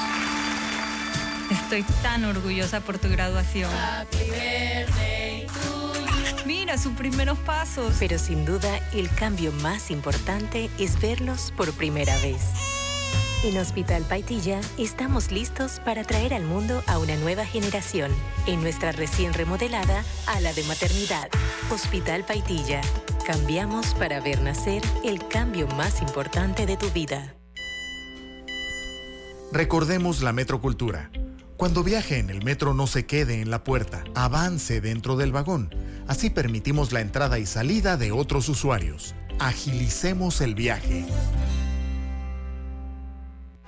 [1.50, 3.70] Estoy tan orgullosa por tu graduación.
[6.46, 7.96] Mira sus primeros pasos.
[7.98, 12.40] Pero sin duda, el cambio más importante es verlos por primera vez.
[13.42, 18.12] En Hospital Paitilla estamos listos para traer al mundo a una nueva generación
[18.46, 21.30] en nuestra recién remodelada ala de maternidad.
[21.72, 22.82] Hospital Paitilla.
[23.26, 27.34] Cambiamos para ver nacer el cambio más importante de tu vida.
[29.52, 31.10] Recordemos la metrocultura.
[31.56, 35.74] Cuando viaje en el metro no se quede en la puerta, avance dentro del vagón.
[36.06, 39.14] Así permitimos la entrada y salida de otros usuarios.
[39.38, 41.06] Agilicemos el viaje.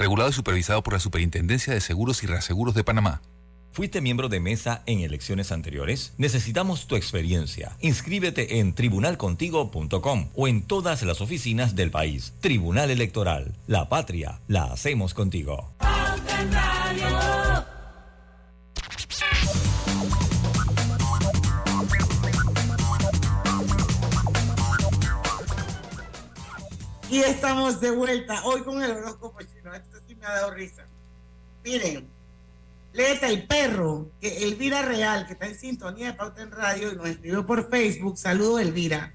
[0.00, 3.20] Regulado y supervisado por la Superintendencia de Seguros y Reaseguros de Panamá.
[3.70, 6.14] ¿Fuiste miembro de mesa en elecciones anteriores?
[6.16, 7.76] Necesitamos tu experiencia.
[7.80, 12.32] Inscríbete en tribunalcontigo.com o en todas las oficinas del país.
[12.40, 13.54] Tribunal Electoral.
[13.66, 15.70] La patria la hacemos contigo.
[27.10, 29.74] Y estamos de vuelta hoy con el horóscopo chino.
[29.74, 30.84] Esto sí me ha dado risa.
[31.64, 32.06] Miren,
[32.92, 36.96] Léete el perro, que Elvira Real, que está en sintonía de Pauta en Radio y
[36.96, 38.18] nos escribió por Facebook.
[38.18, 39.12] Saludo, Elvira.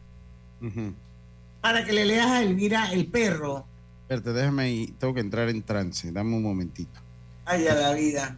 [1.62, 3.66] Para que le leas a Elvira el perro.
[4.04, 6.12] Espérate, déjame y tengo que entrar en trance.
[6.12, 7.00] Dame un momentito.
[7.44, 8.38] Ay, a la vida.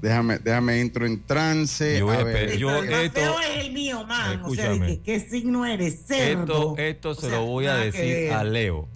[0.00, 1.98] Déjame, déjame entro en trance.
[1.98, 2.56] Yo, a ver.
[2.56, 4.42] yo esto, es el mío, man.
[4.44, 4.72] O sea,
[5.04, 6.06] ¿qué, signo eres?
[6.06, 6.76] Cerdo.
[6.76, 8.88] Esto, esto se lo voy a decir a Leo.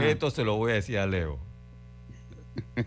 [0.00, 1.50] Esto se lo voy a decir a Leo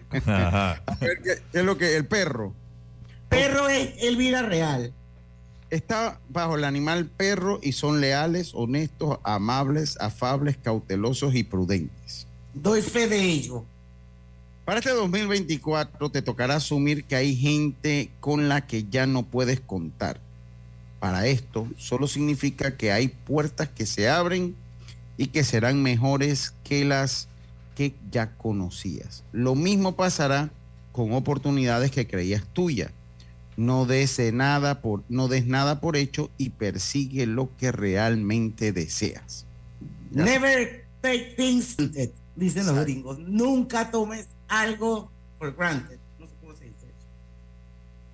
[0.09, 2.53] ¿qué, es lo que el perro?
[3.29, 4.93] Perro es el vida real.
[5.69, 12.27] Está bajo el animal perro y son leales, honestos, amables, afables, cautelosos y prudentes.
[12.53, 13.65] Doy fe de ello.
[14.65, 19.59] Para este 2024 te tocará asumir que hay gente con la que ya no puedes
[19.59, 20.21] contar.
[20.99, 24.55] Para esto solo significa que hay puertas que se abren
[25.17, 27.27] y que serán mejores que las
[27.75, 29.23] que ya conocías.
[29.33, 30.49] Lo mismo pasará
[30.93, 32.91] con oportunidades que creías tuyas.
[33.57, 39.45] No des nada por, no des nada por hecho y persigue lo que realmente deseas.
[40.11, 43.19] Never take things granted, dicen los gringos.
[43.19, 44.27] Nunca tomes
[44.61, 45.99] algo por granted.
[46.19, 47.07] No sé cómo se dice eso.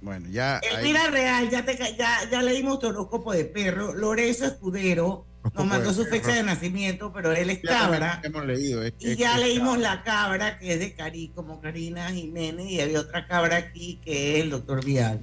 [0.02, 0.60] Bueno, ya.
[0.60, 3.94] El mira real, ya, te, ya, ya leímos tu horóscopo de perro.
[3.94, 8.22] Lorenzo Escudero nos mandó su fecha de nacimiento, pero él es cabra.
[8.24, 12.82] Hemos leído, y ya leímos la cabra, que es de Cari, como Karina Jiménez, y
[12.82, 15.22] había otra cabra aquí que es el doctor Vial.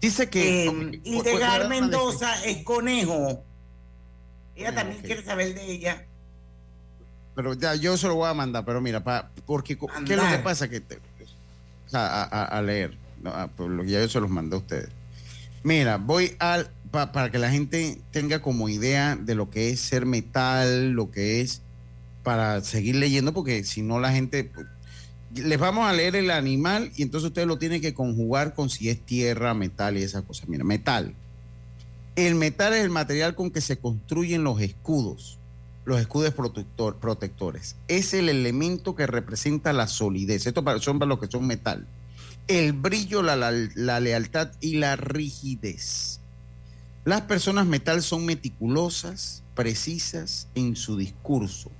[0.00, 0.66] Dice que.
[0.66, 3.42] Eh, Hildegard Mendoza es conejo.
[4.54, 6.06] Ella también quiere saber de ella.
[7.36, 9.04] Pero ya yo se lo voy a mandar, pero mira,
[9.44, 10.68] porque ¿qué es lo que pasa?
[10.68, 10.98] Que te,
[11.92, 12.96] a, leer,
[13.56, 14.88] pues ya yo se los mandé a ustedes.
[15.62, 20.06] Mira, voy al para que la gente tenga como idea de lo que es ser
[20.06, 21.60] metal, lo que es
[22.22, 24.44] para seguir leyendo, porque si no la gente...
[24.44, 24.66] Pues,
[25.34, 28.88] les vamos a leer el animal y entonces ustedes lo tienen que conjugar con si
[28.88, 30.48] es tierra, metal y esas cosas.
[30.48, 31.14] Mira, metal.
[32.14, 35.35] El metal es el material con que se construyen los escudos,
[35.86, 36.34] los escudos
[37.00, 37.76] protectores.
[37.88, 40.46] Es el elemento que representa la solidez.
[40.46, 41.86] Esto son para los que son metal.
[42.48, 46.20] El brillo, la lealtad y la rigidez.
[47.04, 51.70] Las personas metal son meticulosas, precisas en su discurso,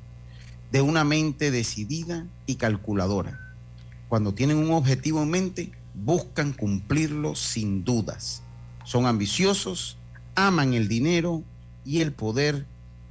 [0.71, 3.57] de una mente decidida y calculadora.
[4.09, 8.42] Cuando tienen un objetivo en mente, buscan cumplirlo sin dudas.
[8.85, 9.97] Son ambiciosos,
[10.37, 11.42] aman el dinero
[11.85, 12.66] y el poder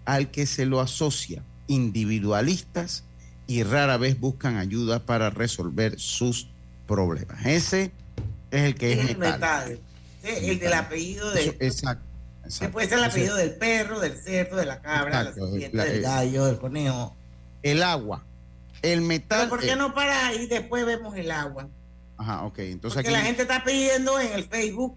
[0.05, 3.03] al que se lo asocia, individualistas
[3.47, 6.47] y rara vez buscan ayuda para resolver sus
[6.87, 7.45] problemas.
[7.45, 7.91] Ese
[8.51, 9.79] es el que es, metal.
[10.23, 11.55] El del apellido de...
[11.59, 12.03] exacto.
[12.47, 17.15] ser el apellido del perro, del cerdo, de la cabra, del gallo, del conejo.
[17.61, 18.23] El agua.
[18.81, 19.49] El metal.
[19.49, 20.47] ¿Por qué no para ahí?
[20.47, 21.67] Después vemos el agua.
[22.17, 22.59] Ajá, ok.
[22.59, 24.95] Entonces Porque la gente está pidiendo en el Facebook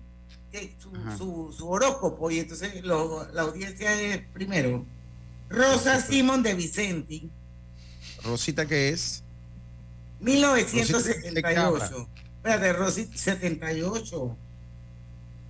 [1.17, 4.87] su, su, horóscopo y entonces la audiencia es primero
[5.49, 7.31] Rosa Simón de Vicenti.
[8.23, 9.23] Rosita, ¿qué es?
[10.21, 12.09] 1978.
[12.37, 14.37] Espérate, Rosita, 78.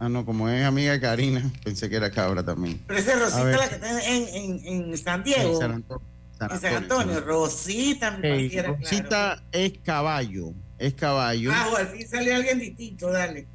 [0.01, 2.81] Ah, no, como es amiga de Karina, pensé que era cabra también.
[2.87, 5.55] Pero esa es Rosita la que está en, en, en San Diego.
[5.55, 6.07] En San Antonio.
[6.41, 7.21] En San Antonio.
[7.21, 10.53] Rosita, Rosita es caballo.
[10.79, 11.51] Es caballo.
[11.53, 13.49] Ah, al fin salió alguien distinto, dale.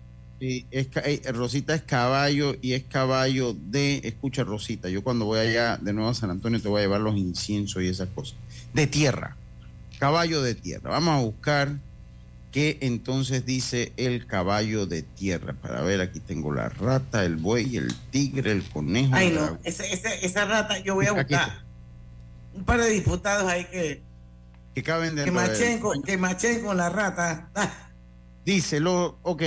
[0.43, 5.39] Sí, es, eh, Rosita es caballo y es caballo de, escucha Rosita, yo cuando voy
[5.39, 8.35] allá de nuevo a San Antonio te voy a llevar los inciensos y esas cosas.
[8.73, 9.37] De tierra,
[9.99, 10.89] caballo de tierra.
[10.89, 11.71] Vamos a buscar
[12.51, 15.53] qué entonces dice el caballo de tierra.
[15.53, 19.15] Para ver, aquí tengo la rata, el buey, el tigre, el conejo.
[19.15, 21.63] Ay, no, esa, esa, rata yo voy a buscar
[22.53, 24.01] un par de diputados ahí que...
[24.75, 25.23] Que caben de...
[25.23, 27.49] Que machen, con, que machen con la rata.
[28.43, 29.41] Dice, lo, ok,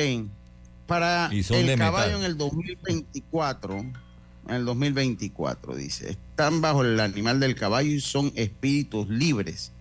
[0.86, 7.54] para el caballo en el 2024, en el 2024 dice, están bajo el animal del
[7.54, 9.72] caballo y son espíritus libres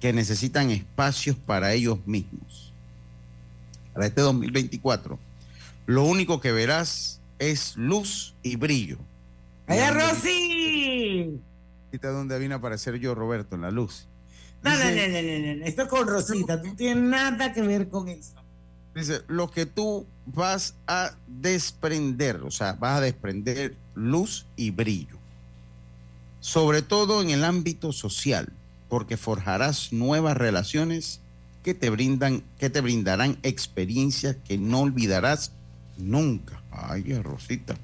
[0.00, 2.72] que necesitan espacios para ellos mismos.
[3.92, 5.18] Para este 2024,
[5.86, 8.98] lo único que verás es luz y brillo.
[9.66, 11.40] ¡Allá, Rosy!
[11.90, 14.06] ¿Viste dónde vino a aparecer yo, Roberto, en la luz?
[14.62, 17.88] no, no, no, no, no, no, esto es con Rosita, no tiene nada que ver
[17.88, 18.43] con eso.
[18.94, 25.18] Dice, lo que tú vas a desprender, o sea, vas a desprender luz y brillo,
[26.40, 28.52] sobre todo en el ámbito social,
[28.88, 31.20] porque forjarás nuevas relaciones
[31.64, 35.50] que te brindan, que te brindarán experiencias que no olvidarás
[35.96, 36.62] nunca.
[36.70, 37.74] Ay, Rosita.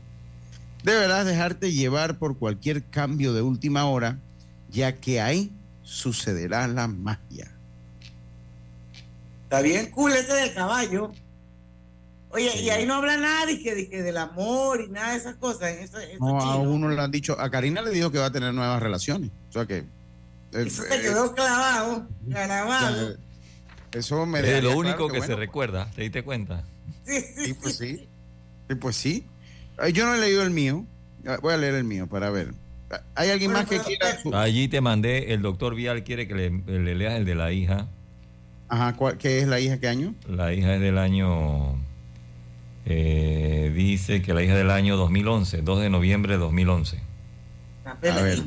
[0.85, 4.18] Deberás dejarte llevar por cualquier cambio de última hora,
[4.70, 5.51] ya que ahí
[5.83, 7.51] sucederá la magia.
[9.50, 11.10] Está bien cool ese del caballo.
[12.28, 15.74] Oye, y ahí no habla nadie que, que, del amor y nada de esas cosas.
[16.20, 18.80] no, a uno le han dicho, a Karina le dijo que va a tener nuevas
[18.80, 19.32] relaciones.
[19.48, 19.78] O sea que.
[19.78, 19.84] Eh,
[20.52, 23.16] eso se quedó clavado, clavado.
[23.90, 26.62] Eso me Es lo único que, se recuerda, ¿te diste cuenta?
[27.04, 27.54] Sí, sí, sí.
[27.54, 28.08] pues sí.
[28.68, 29.26] Sí, pues sí.
[29.92, 30.86] Yo no he leído el mío.
[31.42, 32.54] Voy a leer el mío para ver.
[33.16, 34.16] ¿Hay alguien más que quiera?
[34.32, 37.88] Allí te mandé, el doctor Vial quiere que le leas el de la hija.
[38.70, 39.78] Ajá, ¿qué es la hija?
[39.78, 40.14] ¿Qué año?
[40.28, 41.74] La hija es del año.
[42.87, 47.00] Eh, dice que la hija del año 2011, 2 de noviembre de 2011.
[47.85, 48.44] A ver,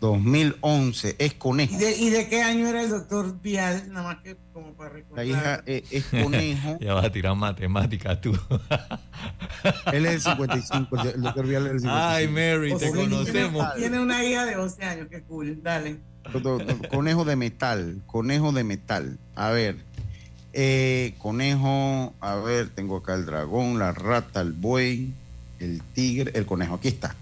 [0.00, 1.74] 2011, es conejo.
[1.74, 3.92] ¿Y de, qué año era el doctor Vial?
[3.92, 5.26] Nada más que como para recordar.
[5.26, 6.78] La hija es, es conejo.
[6.80, 8.38] ya vas a tirar matemáticas tú.
[9.92, 11.92] Él es el 55, el doctor Vial es el 55.
[11.92, 13.74] Ay, Mary, te conocemos.
[13.74, 15.98] Tiene, tiene una hija de 11 años, qué cool, dale.
[16.90, 19.18] Conejo de metal, conejo de metal.
[19.34, 19.76] A ver,
[20.52, 25.12] eh, conejo, a ver, tengo acá el dragón, la rata, el buey,
[25.58, 26.74] el tigre, el conejo.
[26.74, 27.14] Aquí está.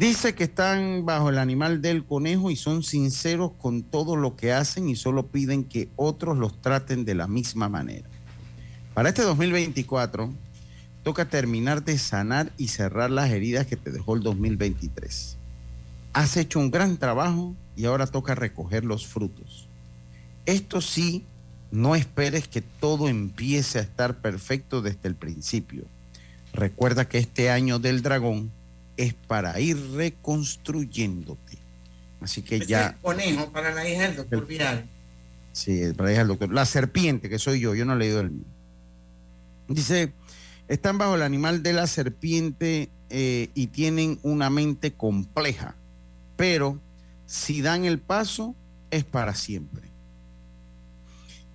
[0.00, 4.52] Dice que están bajo el animal del conejo y son sinceros con todo lo que
[4.52, 8.08] hacen y solo piden que otros los traten de la misma manera.
[8.94, 10.32] Para este 2024
[11.02, 15.36] toca terminar de sanar y cerrar las heridas que te dejó el 2023.
[16.14, 19.66] Has hecho un gran trabajo y ahora toca recoger los frutos.
[20.44, 21.24] Esto sí,
[21.70, 25.84] no esperes que todo empiece a estar perfecto desde el principio.
[26.52, 28.50] Recuerda que este año del dragón
[28.98, 31.56] es para ir reconstruyéndote.
[32.20, 32.88] Así que ya.
[32.88, 34.86] El conejo para la hija del doctor Vial.
[35.52, 36.52] Sí, para la hija del doctor.
[36.52, 38.44] La serpiente, que soy yo, yo no he leído el mío.
[39.68, 40.12] Dice:
[40.68, 45.76] están bajo el animal de la serpiente eh, y tienen una mente compleja,
[46.36, 46.78] pero
[47.30, 48.56] si dan el paso,
[48.90, 49.82] es para siempre.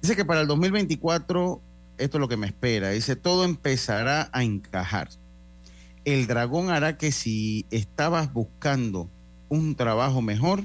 [0.01, 1.61] Dice que para el 2024,
[1.97, 5.09] esto es lo que me espera, dice, todo empezará a encajar.
[6.05, 9.09] El dragón hará que si estabas buscando
[9.49, 10.63] un trabajo mejor,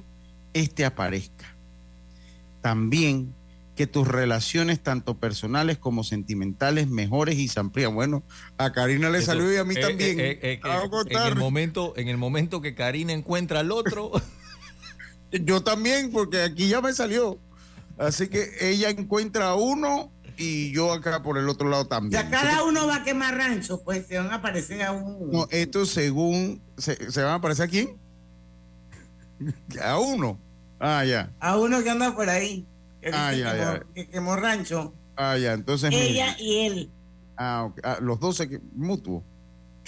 [0.53, 1.57] este aparezca.
[2.61, 3.35] También
[3.75, 7.97] que tus relaciones, tanto personales como sentimentales, mejores y se amplían.
[7.97, 8.23] Bueno,
[8.59, 10.21] a Karina le salió y a mí eh, también.
[10.21, 14.13] Eh, eh, en, el momento, en el momento que Karina encuentra al otro.
[15.33, 17.39] Yo también, porque aquí ya me salió.
[17.99, 22.23] Así que ella encuentra a uno y yo acá por el otro lado también.
[22.23, 25.19] Ya cada uno va a quemar rancho, pues se van a aparecer a uno.
[25.31, 26.63] No, esto según.
[26.79, 27.97] ¿Se, van a aparecer a quién?
[29.83, 30.39] A uno.
[30.79, 31.31] Ah, ya.
[31.41, 32.67] A uno que anda por ahí.
[33.01, 33.83] Que ah, ya, ya.
[33.95, 34.95] Que quemó rancho.
[35.17, 35.91] Ah, ya, entonces.
[35.93, 36.91] Ella y él.
[37.37, 39.23] Ah, ah, los dos se mutuo.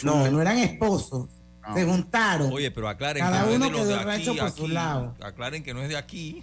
[0.03, 1.29] No, no eran esposos.
[1.63, 2.53] Ah, se juntaron.
[2.53, 5.15] Oye, pero aclaren Cada que no es de, aquí, por su lado.
[5.21, 6.43] Aclaren que no es de aquí.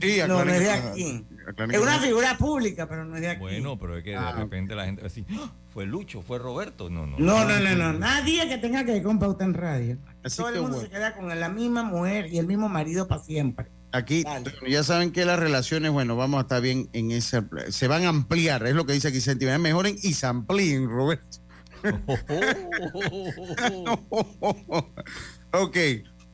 [0.00, 1.24] Sí, no, no es de aquí.
[1.70, 3.40] Es una figura pública, pero no es de aquí.
[3.40, 5.52] Bueno, pero es que de repente la gente va a decir, ¡Ah!
[5.74, 6.88] fue Lucho, fue Roberto.
[6.88, 7.18] No, no.
[7.18, 7.92] No, no, no, no.
[7.98, 9.98] Nadie que tenga que ver con Pauta en Radio.
[10.36, 13.66] Todo el mundo se queda con la misma mujer y el mismo marido para siempre.
[13.92, 14.24] Aquí
[14.68, 18.08] ya saben que las relaciones, bueno, vamos a estar bien en ese, se van a
[18.08, 21.38] ampliar, es lo que dice aquí Sentiment, mejoren y se amplíen, Roberto.
[25.52, 25.76] ok,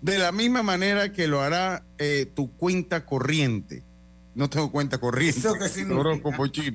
[0.01, 3.85] de la misma manera que lo hará eh, tu cuenta corriente.
[4.35, 5.39] No tengo cuenta corriente.
[5.39, 6.03] ¿Eso qué significa?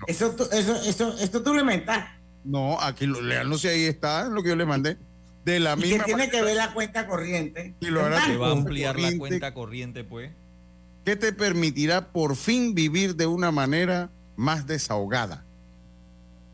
[0.07, 2.05] Eso, eso, eso, esto tú le mentas.
[2.43, 4.97] No, aquí lo, no sé, ahí está lo que yo le mandé.
[5.45, 7.75] De la misma que tiene que ver la cuenta corriente.
[7.79, 8.27] Y lo hará.
[8.37, 10.31] va a ampliar la cuenta corriente, pues.
[11.05, 15.45] Que te permitirá por fin vivir de una manera más desahogada.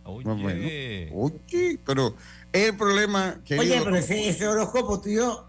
[0.07, 1.09] Oye.
[1.13, 2.15] oye, pero
[2.53, 3.59] el problema que.
[3.59, 5.45] Oye, pero ese, horóscopo tuyo,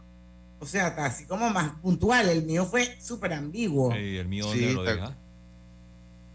[0.60, 2.28] o sea, está así como más puntual.
[2.28, 3.92] El mío fue súper ambiguo.
[3.92, 5.16] Sí, el mío sí, lo deja?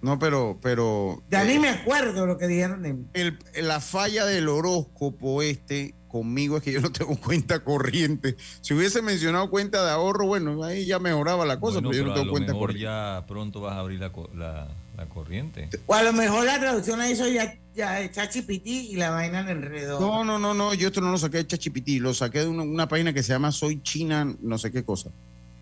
[0.01, 1.24] No, pero, pero.
[1.32, 3.05] Ya ni eh, me acuerdo lo que dijeron de mí.
[3.13, 8.36] El, la falla del horóscopo este conmigo es que yo no tengo cuenta corriente.
[8.61, 12.13] Si hubiese mencionado cuenta de ahorro, bueno, ahí ya mejoraba la cosa, pero yo no
[12.13, 12.84] tengo cuenta corriente.
[12.84, 14.67] Ya pronto vas a abrir la, la,
[14.97, 15.69] la corriente.
[15.88, 19.49] O a lo mejor la traducción a eso ya, ya chachipití y la vaina en
[19.49, 19.99] enredo.
[19.99, 22.88] No, no, no, no, yo esto no lo saqué de chachipití, lo saqué de una,
[22.88, 25.09] página que se llama Soy China, no sé qué cosa.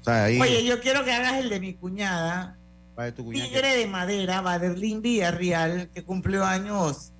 [0.05, 2.57] Oye, yo quiero que hagas el de mi cuñada.
[3.16, 7.12] Tigre de madera, Baderlin Villarreal, que cumplió años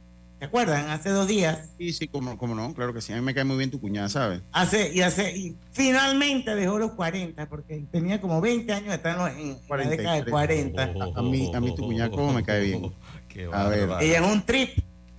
[0.42, 0.90] ¿Te acuerdan?
[0.90, 1.70] Hace dos días.
[1.78, 3.14] Sí, sí, como, como no, claro que sí.
[3.14, 4.42] A mí me cae muy bien tu cuñada, ¿sabes?
[4.52, 9.38] Hace, y hace, y finalmente dejó los 40, porque tenía como 20 años de estar
[9.38, 10.82] en, la década de 40.
[11.16, 12.92] a, mí, a mí tu cuñada, ¿cómo me cae bien?
[13.54, 13.90] a ver.
[14.02, 14.70] Ella es un trip.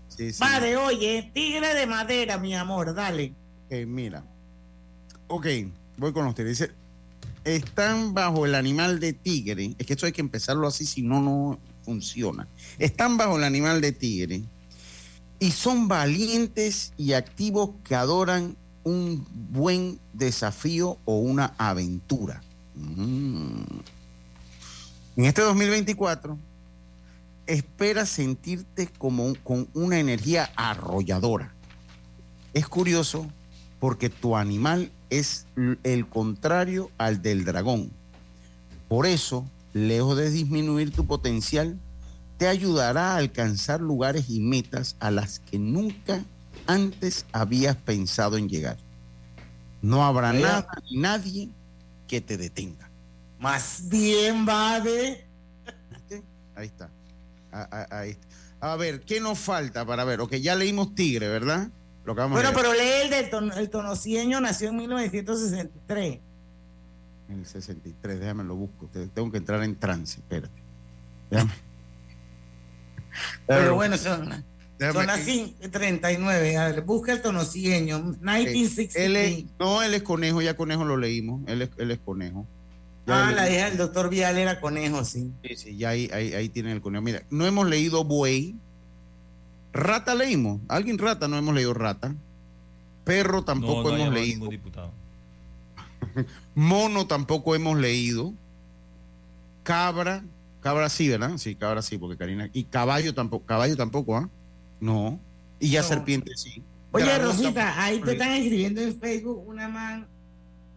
[0.09, 0.39] Sí, sí.
[0.39, 3.35] Padre, oye, tigre de madera, mi amor, dale.
[3.67, 4.25] Ok, mira.
[5.29, 5.47] Ok,
[5.97, 6.59] voy con ustedes.
[6.59, 6.73] Dice,
[7.45, 9.75] están bajo el animal de tigre.
[9.79, 12.47] Es que esto hay que empezarlo así, si no, no funciona.
[12.79, 14.43] Están bajo el animal de tigre
[15.39, 22.43] y son valientes y activos que adoran un buen desafío o una aventura.
[22.75, 23.63] Mm.
[25.17, 26.39] En este 2024,
[27.53, 31.53] espera sentirte como con una energía arrolladora.
[32.55, 33.27] Es curioso
[33.79, 35.47] porque tu animal es
[35.83, 37.91] el contrario al del dragón.
[38.89, 41.79] Por eso, lejos de disminuir tu potencial,
[42.39, 46.25] te ayudará a alcanzar lugares y metas a las que nunca
[46.67, 48.79] antes habías pensado en llegar.
[49.83, 51.49] No habrá nada ni nadie
[52.09, 52.89] que te detenga.
[53.39, 55.27] Más bien, vale.
[56.55, 56.89] Ahí está.
[57.53, 60.21] A, ver, ¿qué nos falta para ver?
[60.21, 61.69] Ok, ya leímos Tigre, ¿verdad?
[62.05, 63.71] Lo bueno, pero lee el del tono, el
[64.41, 66.19] nació en 1963.
[67.29, 68.89] En el 63, déjame lo busco.
[69.15, 70.61] Tengo que entrar en trance, espérate.
[71.31, 71.53] Déjame.
[73.47, 74.45] Pero bueno, son,
[74.93, 75.21] son las
[75.71, 76.57] 39.
[76.57, 79.45] A ver, busca el tonocieño, 1963.
[79.59, 81.43] no, él es conejo, ya conejo lo leímos.
[81.47, 82.47] Él es, él es conejo.
[83.07, 85.33] Ah, la hija del doctor Vial era conejo, sí.
[85.43, 87.03] Sí, sí, ya ahí, ahí, ahí tienen el conejo.
[87.03, 88.57] Mira, no hemos leído buey.
[89.73, 90.61] Rata leímos.
[90.69, 92.15] Alguien rata, no hemos leído rata.
[93.05, 94.51] Perro tampoco hemos leído.
[96.55, 98.35] Mono tampoco hemos leído.
[99.63, 100.23] Cabra,
[100.63, 101.37] Cabra sí, ¿verdad?
[101.39, 102.49] Sí, cabra sí, porque Karina.
[102.53, 104.31] Y caballo tampoco, caballo tampoco, ¿ah?
[104.81, 105.19] No.
[105.59, 106.63] Y ya serpiente sí.
[106.93, 110.07] Oye, Rosita, ahí te están escribiendo en Facebook una man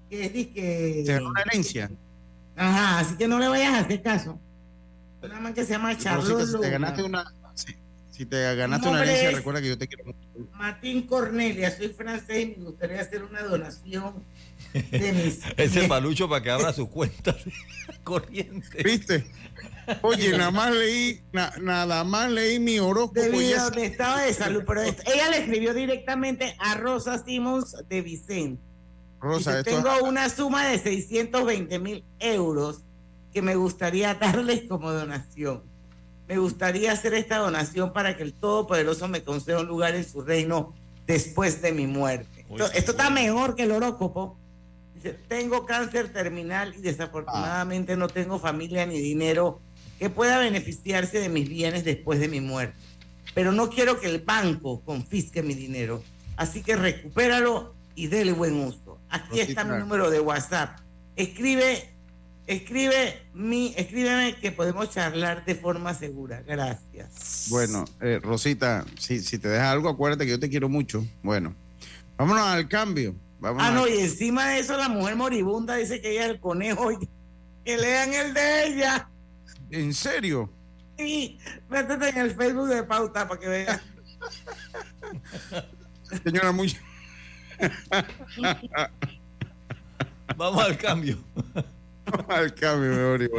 [0.09, 1.03] que dice que.
[1.05, 1.91] Se una herencia.
[2.55, 4.39] Ajá, así que no le vayas a hacer caso.
[5.21, 5.93] Una man que se llama.
[5.93, 7.33] Rosita, si te ganaste una.
[8.11, 10.15] Si te ganaste una herencia, recuerda que yo te quiero.
[10.53, 14.23] Martín Cornelia, soy francés y me gustaría hacer una donación
[14.73, 15.39] de mis.
[15.57, 17.35] Ese palucho para que abra su cuenta
[18.05, 18.83] corriente.
[18.83, 19.25] ¿Viste?
[20.01, 23.19] Oye, nada más leí, nada más leí mi horóscopo.
[23.19, 28.61] Debido de estado de salud, pero ella le escribió directamente a Rosa Simons de Vicente.
[29.25, 32.81] Rosa, tengo una suma de 620 mil euros
[33.33, 35.63] que me gustaría darles como donación.
[36.27, 40.21] Me gustaría hacer esta donación para que el Todopoderoso me conceda un lugar en su
[40.21, 40.73] reino
[41.07, 42.45] después de mi muerte.
[42.73, 44.37] esto, está mejor que el horóscopo.
[45.27, 49.59] Tengo cáncer terminal y desafortunadamente no tengo familia ni dinero
[49.99, 52.75] que pueda beneficiarse de mis bienes después de mi muerte.
[53.33, 56.01] Pero no quiero que el banco confisque mi dinero.
[56.37, 58.84] Así que recupéralo y déle buen uso.
[59.15, 60.79] Aquí está mi número de WhatsApp.
[61.15, 61.89] Escribe,
[62.47, 66.41] escribe mi, escríbeme que podemos charlar de forma segura.
[66.41, 67.47] Gracias.
[67.49, 71.05] Bueno, eh, Rosita, si, si te deja algo, acuérdate que yo te quiero mucho.
[71.23, 71.55] Bueno,
[72.17, 73.15] vámonos al cambio.
[73.41, 76.91] ah, no, y encima de eso la mujer moribunda dice que ella es el conejo
[76.91, 77.09] y
[77.63, 79.09] que lean el de ella.
[79.71, 80.51] ¿En serio?
[80.97, 81.39] Sí,
[81.69, 83.81] métete en el Facebook de Pauta para que veas.
[86.23, 86.75] Señora, muy...
[90.37, 91.17] Vamos al cambio.
[92.05, 93.31] Vamos al cambio, mejor.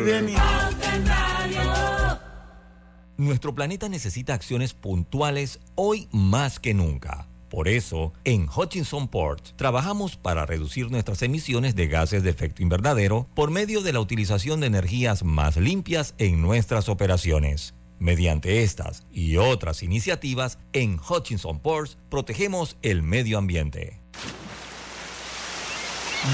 [3.17, 7.27] Nuestro planeta necesita acciones puntuales hoy más que nunca.
[7.49, 13.29] Por eso, en Hutchinson Port trabajamos para reducir nuestras emisiones de gases de efecto invernadero
[13.35, 17.76] por medio de la utilización de energías más limpias en nuestras operaciones.
[17.99, 24.01] Mediante estas y otras iniciativas, en Hutchinson Ports protegemos el medio ambiente.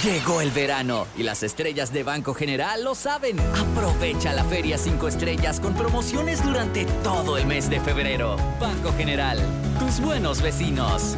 [0.02, 3.38] Llegó el verano y las estrellas de Banco General lo saben.
[3.38, 8.36] Aprovecha la Feria 5 Estrellas con promociones durante todo el mes de febrero.
[8.58, 9.38] Banco General,
[9.78, 11.16] tus buenos vecinos.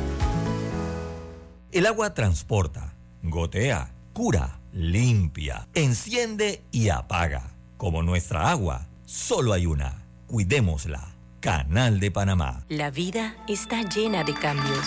[1.70, 7.54] El agua transporta, gotea, cura, limpia, enciende y apaga.
[7.76, 10.03] Como nuestra agua, solo hay una.
[10.34, 11.14] Cuidémosla.
[11.38, 12.64] Canal de Panamá.
[12.68, 14.84] La vida está llena de cambios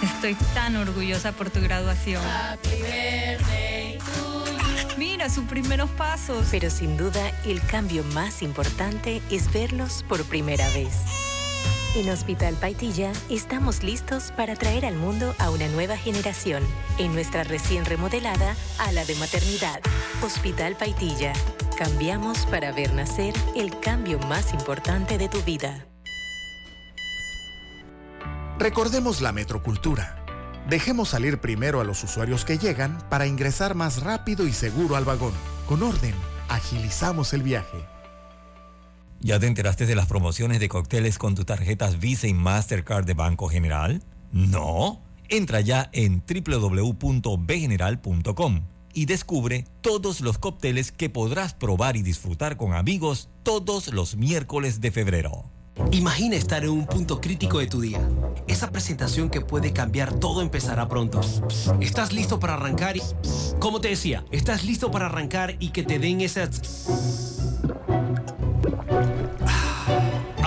[0.00, 2.22] Estoy tan orgullosa por tu graduación.
[4.96, 6.46] Mira sus primeros pasos.
[6.52, 10.94] Pero sin duda, el cambio más importante es verlos por primera vez.
[11.96, 16.62] En Hospital Paitilla estamos listos para traer al mundo a una nueva generación
[16.98, 19.80] en nuestra recién remodelada ala de maternidad.
[20.22, 21.32] Hospital Paitilla.
[21.80, 25.86] Cambiamos para ver nacer el cambio más importante de tu vida.
[28.58, 30.22] Recordemos la metrocultura.
[30.68, 35.06] Dejemos salir primero a los usuarios que llegan para ingresar más rápido y seguro al
[35.06, 35.32] vagón.
[35.66, 36.12] Con orden,
[36.50, 37.78] agilizamos el viaje.
[39.20, 43.14] ¿Ya te enteraste de las promociones de cócteles con tus tarjetas Visa y Mastercard de
[43.14, 44.02] Banco General?
[44.32, 45.00] ¿No?
[45.30, 48.64] Entra ya en www.bgeneral.com
[48.94, 54.80] y descubre todos los cócteles que podrás probar y disfrutar con amigos todos los miércoles
[54.80, 55.50] de febrero.
[55.92, 58.00] Imagina estar en un punto crítico de tu día.
[58.46, 61.20] Esa presentación que puede cambiar todo empezará pronto.
[61.80, 62.96] ¿Estás listo para arrancar?
[63.58, 66.60] Como te decía, ¿estás listo para arrancar y que te den esas...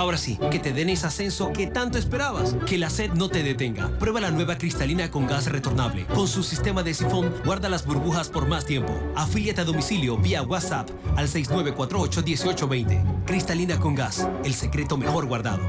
[0.03, 2.57] Ahora sí, que te den ese ascenso que tanto esperabas.
[2.67, 3.87] Que la sed no te detenga.
[3.99, 6.05] Prueba la nueva cristalina con gas retornable.
[6.07, 8.93] Con su sistema de sifón, guarda las burbujas por más tiempo.
[9.15, 13.23] Afíliate a domicilio vía WhatsApp al 6948-1820.
[13.23, 15.63] Cristalina con gas, el secreto mejor guardado.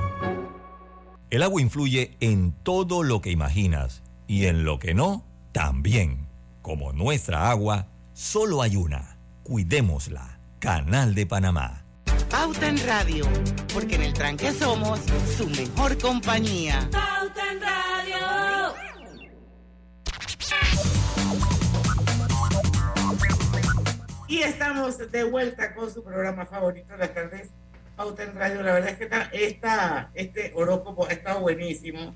[1.30, 6.26] El agua influye en todo lo que imaginas y en lo que no, también.
[6.60, 9.16] Como nuestra agua, solo hay una.
[9.44, 10.40] Cuidémosla.
[10.58, 11.83] Canal de Panamá.
[12.30, 13.24] Pauta en Radio,
[13.72, 15.00] porque en el tranque somos
[15.36, 16.88] su mejor compañía.
[16.90, 18.74] Pauta en Radio.
[24.28, 27.48] Y estamos de vuelta con su programa favorito de las tardes,
[27.96, 28.62] Pauta en Radio.
[28.62, 29.08] La verdad es que
[29.46, 32.14] esta, este horóscopo ha estado buenísimo,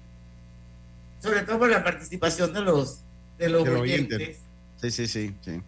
[1.22, 3.00] sobre todo por la participación de los,
[3.38, 4.38] de los oyentes.
[4.80, 5.60] Sí, sí, sí, sí.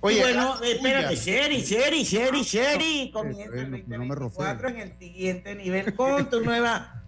[0.00, 3.10] Oye, bueno, ah, espérate, Sherry, Sherry, Sherry, Sherry.
[3.12, 7.02] Comienza el 2024 en el siguiente nivel con tu nueva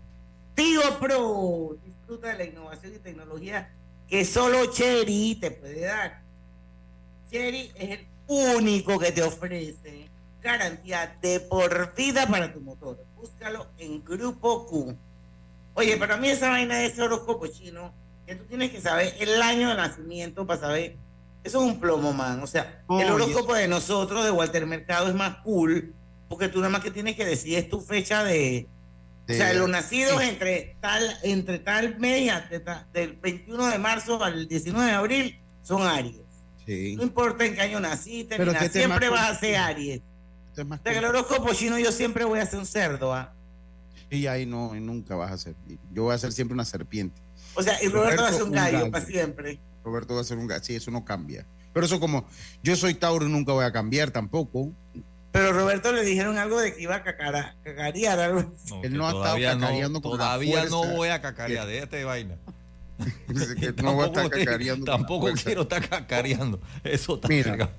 [0.57, 1.77] Tigo Pro.
[1.85, 3.71] Disfruta de la innovación y tecnología
[4.09, 6.23] que solo Cherry te puede dar.
[7.31, 10.09] Cherry es el único que te ofrece
[10.43, 13.05] garantía de por vida para tu motor.
[13.15, 14.97] Búscalo en Grupo Q.
[15.75, 17.95] Oye, para mí esa vaina de ese horóscopo chino,
[18.27, 20.97] que tú tienes que saber el año de nacimiento para saber
[21.43, 22.43] eso es un plomo, man.
[22.43, 25.95] O sea, el horóscopo de nosotros, de Walter Mercado, es más cool,
[26.29, 28.69] porque tú nada más que tienes que decir es tu fecha de,
[29.29, 32.33] o sea, los nacidos entre tal, entre tal mes,
[32.93, 36.21] del 21 de marzo al 19 de abril, son Aries.
[36.97, 40.03] No importa en qué año naciste, Pero siempre vas a ser Aries.
[40.57, 43.15] De el horóscopo chino yo siempre voy a ser un cerdo.
[43.15, 43.33] ¿ah?
[44.11, 45.55] Y ahí no, nunca vas a ser.
[45.93, 47.21] Yo voy a ser siempre una serpiente.
[47.55, 49.61] O sea, y Roberto, va a ser un gallo, para siempre.
[49.85, 50.65] Roberto va a ser un gallo.
[50.65, 51.47] Sí, eso no cambia.
[51.73, 52.25] Pero eso como,
[52.63, 54.73] yo soy Tauro y nunca voy a cambiar tampoco.
[55.33, 58.53] Pero Roberto le dijeron algo de que iba a cacarear algo.
[58.83, 62.37] Él no ha estado cacareando no, Todavía no voy a cacarear, déjate vaina.
[63.83, 64.85] no voy a estar cacareando.
[64.85, 66.61] Tampoco quiero estar cacareando.
[66.83, 67.71] Eso está Mira,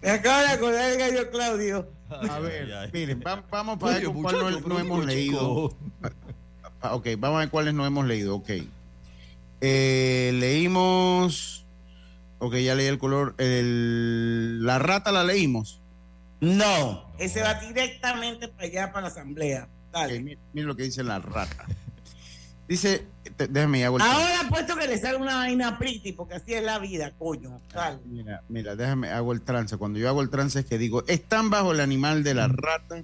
[0.00, 1.90] Me acaba de acordar el gallo Claudio.
[2.08, 5.76] A ver, miren, vamos para ver cuáles no, hemos leído.
[6.82, 8.36] Ok, vamos a ver cuáles no hemos leído.
[8.36, 8.50] Ok.
[9.60, 11.66] Eh, leímos.
[12.38, 13.34] Ok, ya leí el color.
[13.38, 15.80] El, la rata la leímos.
[16.40, 19.68] No, ese va directamente para allá, para la asamblea.
[19.90, 20.20] Dale.
[20.20, 21.66] miren, lo que dice la rata.
[22.68, 23.06] Dice,
[23.48, 26.78] déjame hago el Ahora puesto que le sale una vaina pretty, porque así es la
[26.78, 27.60] vida, coño.
[27.72, 28.00] Dale.
[28.04, 29.76] Mira, mira, déjame, hago el trance.
[29.76, 33.02] Cuando yo hago el trance es que digo, están bajo el animal de la rata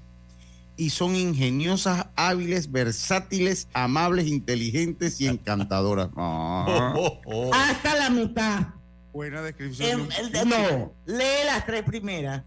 [0.77, 6.11] y son ingeniosas, hábiles, versátiles, amables, inteligentes y encantadoras.
[7.53, 8.69] Hasta la mitad.
[9.13, 10.09] Buena descripción.
[10.47, 12.43] no, lee las tres primeras.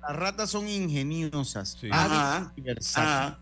[0.00, 3.38] Las ratas son ingeniosas, y versátiles.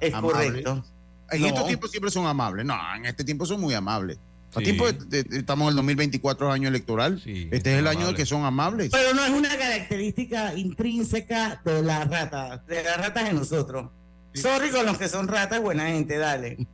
[0.00, 0.84] Es correcto.
[1.30, 2.66] En estos tiempos siempre son amables.
[2.66, 4.18] No, en este tiempo son muy amables.
[4.58, 7.22] Tiempo estamos en el 2024, año electoral.
[7.24, 8.90] este es el año de que son amables.
[8.90, 13.90] Pero no es una característica intrínseca de las ratas, de las ratas de nosotros.
[14.34, 16.66] Sorry con los que son ratas, buena gente, dale.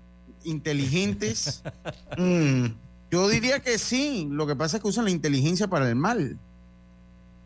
[0.44, 1.62] Inteligentes.
[2.18, 2.66] Mm.
[3.10, 4.26] Yo diría que sí.
[4.30, 6.38] Lo que pasa es que usan la inteligencia para el mal.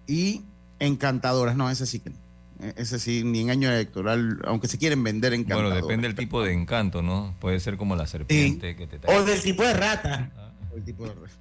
[0.06, 0.42] Y
[0.78, 1.56] encantadoras.
[1.56, 2.12] No, ese sí que
[2.76, 5.72] Ese sí, ni en año electoral, aunque se quieren vender encantadoras.
[5.72, 7.34] Bueno, depende del tipo de encanto, ¿no?
[7.40, 10.30] Puede ser como la serpiente que te O del tipo de rata.
[10.72, 11.34] O el tipo de rata.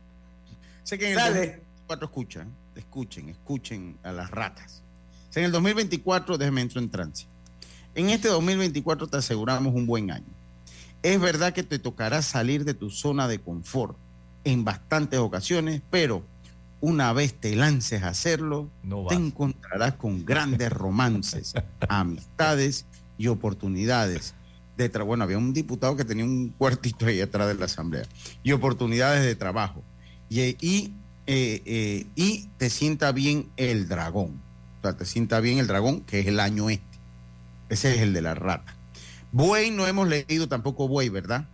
[0.84, 4.82] Sé que en el 2024 escuchan, escuchen, escuchen a las ratas.
[5.36, 7.28] en el 2024, déjeme entrar en trance.
[7.96, 10.26] En este 2024 te aseguramos un buen año.
[11.02, 13.98] Es verdad que te tocará salir de tu zona de confort
[14.44, 16.24] en bastantes ocasiones, pero
[16.82, 18.70] una vez te lances a hacerlo,
[19.08, 21.54] te encontrarás con grandes romances,
[21.88, 22.86] amistades
[23.18, 24.34] y oportunidades.
[24.78, 28.04] De bueno, había un diputado que tenía un cuartito ahí atrás de la Asamblea.
[28.44, 29.84] Y oportunidades de trabajo.
[30.30, 30.94] Y, y,
[31.28, 34.42] eh, eh, y te sienta bien el dragón.
[34.80, 36.89] O sea, te sienta bien el dragón, que es el año este.
[37.70, 38.76] Ese es el de la rata.
[39.32, 41.45] Buey no hemos leído tampoco buey, ¿verdad?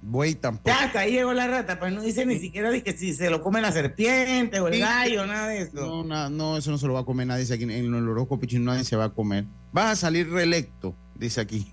[0.00, 0.68] Buey tampoco.
[0.68, 3.42] Ya, hasta ahí llegó la rata, pues no dice ni siquiera que si se lo
[3.42, 6.04] come la serpiente o el gallo, nada de eso.
[6.04, 7.42] No, no, eso no se lo va a comer nadie.
[7.42, 9.46] Dice aquí en el horóscopo nadie se va a comer.
[9.72, 11.72] Vas a salir reelecto, dice aquí.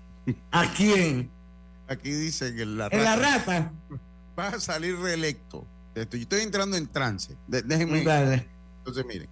[0.50, 1.30] ¿A quién?
[1.88, 2.96] Aquí dice que la rata.
[2.96, 3.72] ¿En la rata?
[4.34, 5.66] Vas a salir reelecto.
[5.94, 7.36] Estoy, estoy entrando en trance.
[7.48, 8.00] déjenme.
[8.78, 9.28] Entonces, miren.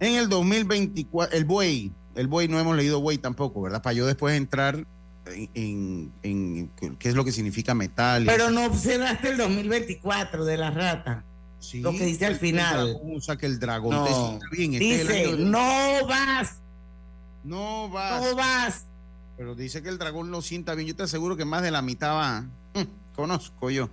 [0.00, 3.82] En el 2024, el buey, el buey no hemos leído buey tampoco, ¿verdad?
[3.82, 4.84] Para yo después entrar
[5.54, 8.24] en, en, qué es lo que significa metal.
[8.26, 11.24] Pero no observaste el 2024 de la rata.
[11.74, 12.98] lo que dice al final.
[13.02, 14.38] Usa que el dragón no.
[14.50, 14.74] bien.
[14.74, 16.58] Este dice, no vas.
[17.42, 18.22] No vas.
[18.22, 18.84] No vas.
[19.36, 20.88] Pero dice que el dragón lo sienta bien.
[20.88, 22.42] Yo te aseguro que más de la mitad va.
[22.74, 23.88] Mm, conozco yo.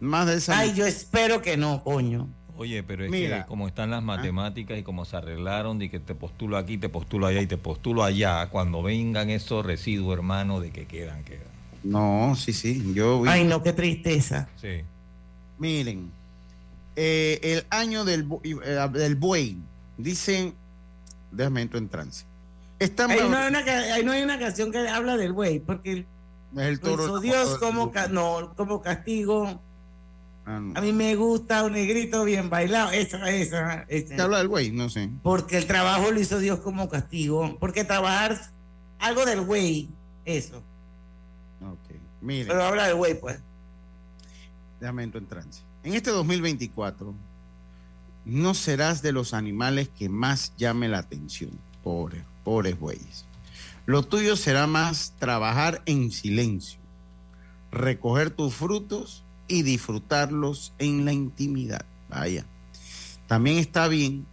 [0.00, 0.58] Más de esa.
[0.58, 2.28] Ay, yo espero que no, coño.
[2.58, 4.02] Oye, pero es que como están las ah.
[4.02, 7.56] matemáticas y como se arreglaron de que te postulo aquí, te postulo allá y te
[7.56, 11.46] postulo allá, cuando vengan esos residuos, hermano, de que quedan, quedan.
[11.84, 14.48] No, sí, sí, yo Ay, no, qué tristeza.
[14.60, 14.80] Sí.
[15.60, 16.10] Miren,
[16.96, 19.58] eh, el año del, eh, del buey,
[19.96, 20.52] dicen,
[21.30, 22.24] déjame entrar en trance.
[22.80, 22.90] ahí,
[23.30, 23.58] no hay una,
[23.94, 26.06] ahí no hay una canción que habla del buey, porque
[26.56, 27.20] el toro.
[27.20, 29.60] Dios como, no, como castigo
[30.50, 32.90] Ah, a mí me gusta un negrito bien bailado.
[32.92, 33.84] Esa, esa.
[33.86, 34.70] ¿Te habla del güey?
[34.70, 35.10] No sé.
[35.22, 37.58] Porque el trabajo lo hizo Dios como castigo.
[37.60, 38.40] Porque trabajar
[38.98, 39.90] algo del güey,
[40.24, 40.62] eso.
[41.60, 41.96] Ok.
[42.22, 42.46] Mire.
[42.46, 43.40] Pero habla del güey, pues.
[44.80, 45.60] Déjame entrar en trance.
[45.84, 47.12] En este 2024,
[48.24, 51.50] no serás de los animales que más llame la atención.
[51.84, 53.26] Pobres, pobres güeyes.
[53.84, 56.78] Lo tuyo será más trabajar en silencio,
[57.70, 61.84] recoger tus frutos y disfrutarlos en la intimidad.
[62.08, 62.44] Vaya.
[63.26, 64.26] También está bien,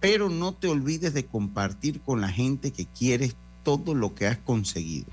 [0.00, 4.38] pero no te olvides de compartir con la gente que quieres todo lo que has
[4.38, 5.06] conseguido.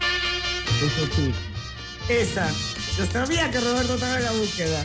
[2.10, 2.52] Esa.
[2.98, 4.84] Yo sabía que Roberto estaba en la búsqueda.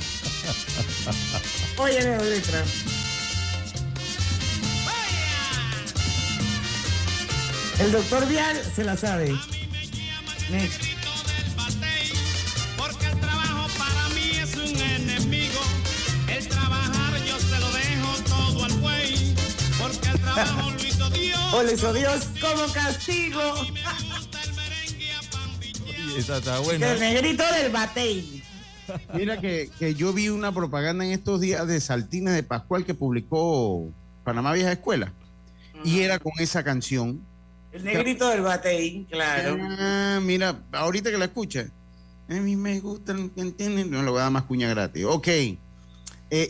[1.79, 2.65] Oye, Leo letra.
[7.81, 9.35] El doctor Vial se la sabe.
[10.51, 10.98] Porque
[21.53, 23.41] O lo hizo Dios como castigo.
[26.17, 26.93] Esa está buena.
[26.93, 28.43] El negrito del batey.
[29.15, 32.95] Mira que, que yo vi una propaganda en estos días de Saltines de Pascual que
[32.95, 33.91] publicó
[34.25, 35.13] Panamá Vieja Escuela.
[35.85, 37.21] Y era con esa canción.
[37.73, 39.57] El negrito del batey, claro.
[39.79, 41.67] Ah, mira, ahorita que la escuchas.
[42.29, 43.91] A mí me gusta, ¿entienden?
[43.91, 45.05] No le voy a dar más cuña gratis.
[45.05, 45.29] Ok.
[45.29, 45.59] Eh,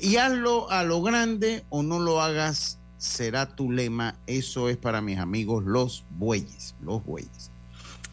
[0.03, 4.17] y hazlo a lo grande o no lo hagas, será tu lema.
[4.27, 6.75] Eso es para mis amigos los bueyes.
[6.83, 7.51] Los bueyes.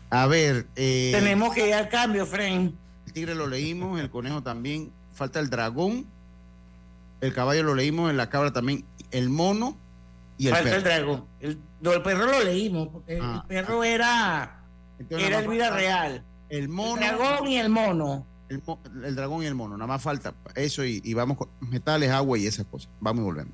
[0.09, 0.67] A ver.
[0.75, 2.75] eh, Tenemos que ir al cambio, Fren.
[3.07, 4.91] el tigre lo leímos, el conejo también.
[5.13, 6.05] Falta el dragón.
[7.21, 8.85] El caballo lo leímos, la cabra también.
[9.11, 9.77] El mono
[10.37, 10.77] y el Falta perro.
[10.77, 11.25] el dragón.
[11.39, 14.59] El, no, el perro lo leímos, porque Ah, el perro era,
[14.99, 16.23] Entonces, era nada el vida real.
[16.49, 17.01] El mono.
[17.01, 18.25] El dragón y el mono.
[18.49, 18.61] El,
[19.05, 19.75] el dragón y el mono.
[19.77, 22.89] Nada más falta eso y, y vamos con metales, agua y esas cosas.
[22.99, 23.53] Vamos y volvemos.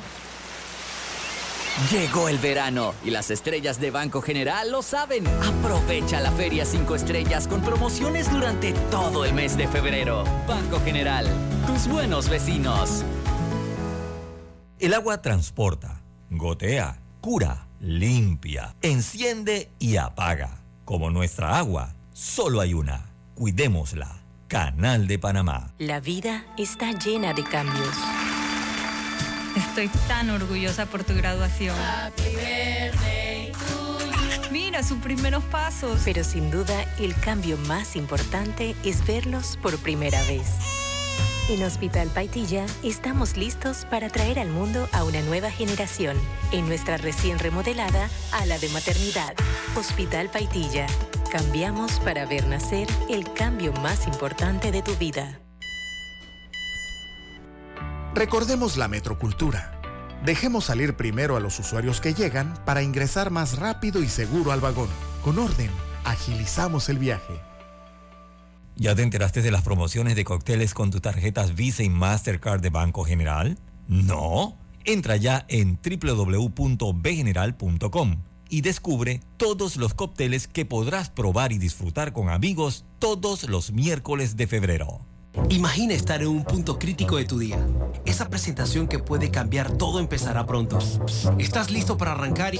[1.89, 5.25] Llegó el verano y las estrellas de Banco General lo saben.
[5.27, 10.23] Aprovecha la Feria 5 Estrellas con promociones durante todo el mes de febrero.
[10.47, 11.25] Banco General,
[11.65, 13.03] tus buenos vecinos.
[14.79, 20.59] El agua transporta, gotea, cura, limpia, enciende y apaga.
[20.85, 23.05] Como nuestra agua, solo hay una.
[23.35, 24.17] Cuidémosla.
[24.47, 25.73] Canal de Panamá.
[25.77, 27.95] La vida está llena de cambios.
[29.55, 31.75] Estoy tan orgullosa por tu graduación.
[34.51, 36.01] Mira sus primeros pasos.
[36.05, 40.47] Pero sin duda, el cambio más importante es verlos por primera vez.
[41.49, 46.17] En Hospital Paitilla estamos listos para traer al mundo a una nueva generación
[46.51, 49.33] en nuestra recién remodelada ala de maternidad.
[49.75, 50.87] Hospital Paitilla.
[51.31, 55.41] Cambiamos para ver nacer el cambio más importante de tu vida.
[58.13, 59.79] Recordemos la metrocultura.
[60.25, 64.59] Dejemos salir primero a los usuarios que llegan para ingresar más rápido y seguro al
[64.59, 64.89] vagón.
[65.23, 65.69] Con orden,
[66.03, 67.39] agilizamos el viaje.
[68.75, 72.69] ¿Ya te enteraste de las promociones de cócteles con tus tarjetas Visa y Mastercard de
[72.69, 73.57] Banco General?
[73.87, 74.57] ¿No?
[74.83, 82.27] Entra ya en www.bgeneral.com y descubre todos los cócteles que podrás probar y disfrutar con
[82.29, 85.10] amigos todos los miércoles de febrero.
[85.49, 87.57] Imagina estar en un punto crítico de tu día.
[88.05, 90.79] Esa presentación que puede cambiar todo empezará pronto.
[91.37, 92.55] ¿Estás listo para arrancar?
[92.55, 92.59] Y,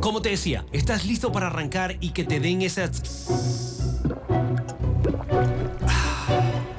[0.00, 4.00] como te decía, ¿estás listo para arrancar y que te den esas...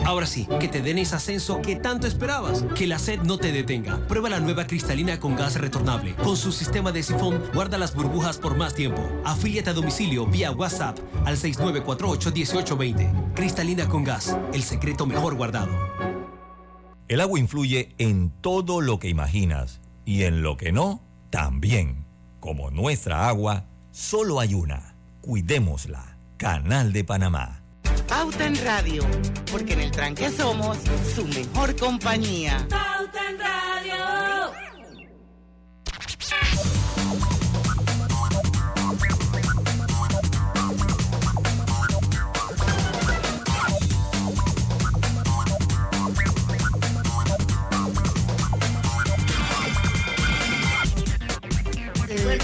[0.06, 2.64] Ahora sí, que te den ese ascenso que tanto esperabas.
[2.76, 3.97] Que la sed no te detenga.
[4.08, 6.14] Prueba la nueva cristalina con gas retornable.
[6.16, 9.01] Con su sistema de sifón, guarda las burbujas por más tiempo.
[9.24, 13.34] Afíliate a domicilio vía WhatsApp al 6948-1820.
[13.34, 15.72] Cristalina con gas, el secreto mejor guardado.
[17.08, 21.01] El agua influye en todo lo que imaginas y en lo que no,
[21.32, 22.06] también.
[22.39, 24.95] Como nuestra agua, solo hay una.
[25.22, 26.18] Cuidémosla.
[26.38, 27.64] Canal de Panamá.
[28.08, 29.03] Pauta en Radio,
[29.51, 30.78] porque en el tranque somos
[31.16, 32.66] su mejor compañía.
[32.70, 33.56] Pauta en Radio.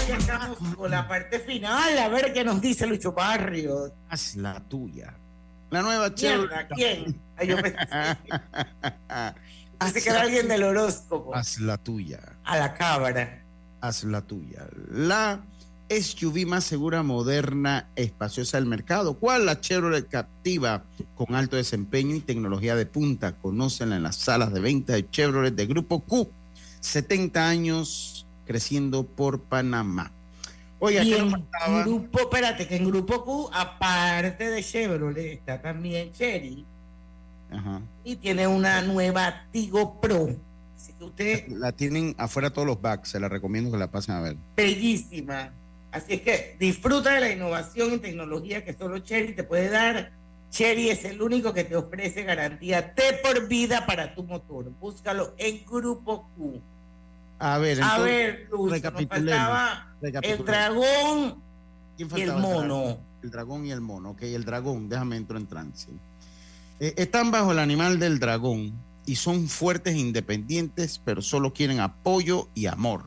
[0.08, 3.92] Ya estamos con la parte final, a ver qué nos dice Lucho Barrios.
[4.08, 5.21] Haz la tuya.
[5.72, 6.68] La nueva Chevrolet.
[6.74, 7.18] ¿quién?
[7.34, 7.78] Ay, yo pensé,
[9.78, 11.34] pensé que era alguien del horóscopo.
[11.34, 12.20] Haz la tuya.
[12.44, 13.42] A la cabra.
[13.80, 14.66] Haz la tuya.
[14.90, 15.40] La
[15.88, 19.14] SUV más segura, moderna, espaciosa del mercado.
[19.14, 19.46] ¿Cuál?
[19.46, 23.32] La Chevrolet Captiva, con alto desempeño y tecnología de punta.
[23.32, 26.30] Conócenla en las salas de venta de Chevrolet de Grupo Q.
[26.80, 30.12] 70 años creciendo por Panamá.
[30.84, 36.10] Oiga, y ¿qué en grupo, espérate, que en grupo Q, aparte de Chevrolet, está también
[36.12, 36.64] Cherry
[37.52, 37.80] Ajá.
[38.02, 40.30] y tiene una nueva Tigo Pro.
[40.76, 44.16] Así que usted, La tienen afuera todos los backs, se la recomiendo que la pasen
[44.16, 44.36] a ver.
[44.56, 45.52] bellísima.
[45.92, 50.10] Así es que disfruta de la innovación y tecnología que solo Cherry te puede dar
[50.50, 54.70] Cherry es el único que te ofrece garantía de por vida para tu motor.
[54.80, 56.60] Búscalo en Grupo Q.
[57.44, 61.42] A ver, A entonces, ver, Luz, nos recapitulemos, faltaba el dragón
[61.96, 62.98] ¿Quién y el mono.
[63.20, 64.10] El dragón y el mono.
[64.10, 65.88] Ok, el dragón, déjame entro en trance.
[66.78, 68.72] Eh, están bajo el animal del dragón
[69.06, 73.06] y son fuertes e independientes, pero solo quieren apoyo y amor.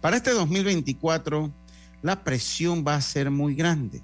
[0.00, 1.50] Para este 2024,
[2.02, 4.00] la presión va a ser muy grande.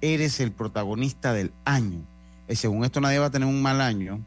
[0.00, 2.00] Eres el protagonista del año.
[2.48, 4.18] Y según esto, nadie va a tener un mal año.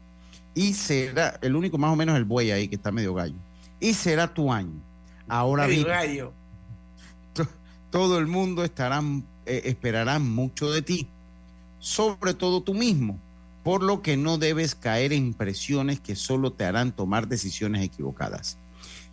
[0.54, 3.36] Y será, el único más o menos el buey ahí que está medio gallo.
[3.80, 4.80] Y será tu año.
[5.28, 5.86] Ahora bien,
[7.90, 9.02] todo el mundo estará,
[9.46, 11.08] eh, esperará mucho de ti,
[11.78, 13.18] sobre todo tú mismo,
[13.64, 18.58] por lo que no debes caer en presiones que solo te harán tomar decisiones equivocadas.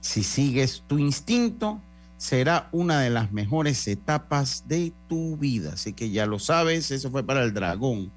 [0.02, 1.80] Si sigues tu instinto,
[2.18, 5.74] será una de las mejores etapas de tu vida.
[5.74, 8.12] Así que ya lo sabes, eso fue para el dragón.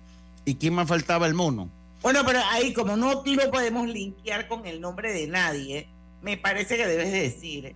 [0.44, 1.26] ¿Y quién más faltaba?
[1.26, 1.70] El mono.
[2.02, 5.88] Bueno, pero ahí como no lo podemos linkear con el nombre de nadie,
[6.22, 7.74] me parece que debes decir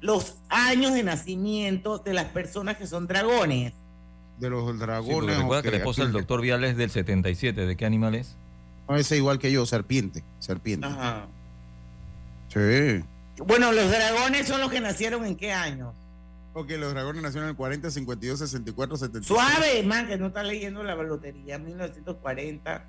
[0.00, 3.72] los años de nacimiento de las personas que son dragones.
[4.38, 5.14] De los Sí, dragones.
[5.14, 7.66] porque recuerda que la esposa del doctor Vial es del 77.
[7.66, 8.34] ¿De qué animal es?
[8.88, 10.22] No, ese igual que yo, serpiente.
[10.40, 10.86] Serpiente.
[10.86, 11.26] Ajá.
[12.52, 13.02] Sí.
[13.38, 15.92] Bueno, los dragones son los que nacieron en qué año.
[16.52, 19.26] Ok, los dragones nacieron en el 40, 52, 64, 76.
[19.26, 21.58] Suave, man, que no estás leyendo la lotería.
[21.58, 22.84] 1940.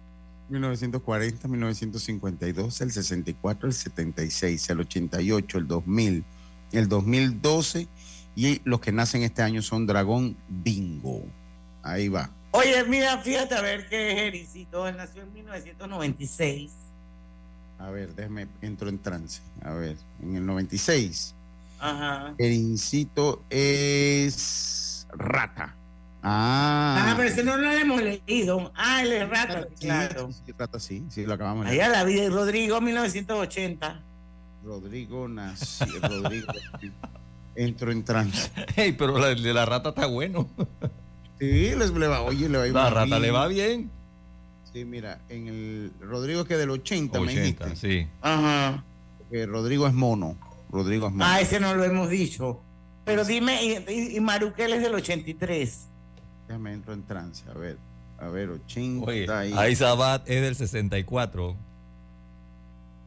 [0.50, 6.24] 1940, 1952, el 64, el 76, el 88, el 2000,
[6.72, 7.88] el 2012
[8.36, 11.24] y los que nacen este año son Dragón Bingo.
[11.82, 12.30] Ahí va.
[12.52, 14.88] Oye, mira, fíjate a ver qué es Ericito.
[14.88, 16.72] Él nació en 1996.
[17.80, 19.42] A ver, déjame, entro en trance.
[19.64, 21.34] A ver, en el 96,
[21.80, 22.34] Ajá.
[22.38, 25.76] el incito es Rata.
[26.28, 28.72] Ah, Ah, pero ese no lo hemos leído.
[28.76, 30.32] Ah, él es rata, Sí, claro.
[30.32, 32.06] sí, sí, Rata, sí, sí, lo acabamos de Allá leer.
[32.08, 34.02] vida de Rodrigo, 1980.
[34.64, 36.48] Rodrigo nació, Rodrigo.
[37.56, 38.50] Entro en trance.
[38.76, 40.50] Ey, pero la- el de la rata está bueno.
[41.38, 43.22] Sí, les le va, oye, le va a ir La rata bien.
[43.22, 43.92] le va bien.
[44.72, 47.76] Sí, mira, en el Rodrigo es que del 80, me 80, dijiste.
[47.76, 48.08] sí.
[48.22, 48.86] Ajá.
[49.30, 50.38] Que Rodrigo es mono.
[50.72, 51.26] Rodrigo es mono.
[51.28, 52.62] Ah, ese no lo hemos dicho.
[53.04, 55.90] Pero dime, y, y- y Maruquel es del 83.
[56.48, 57.44] Déjame entro en trance.
[57.50, 57.78] A ver,
[58.20, 61.56] a ver, 80 Oye, y ahí Sabat es del 64.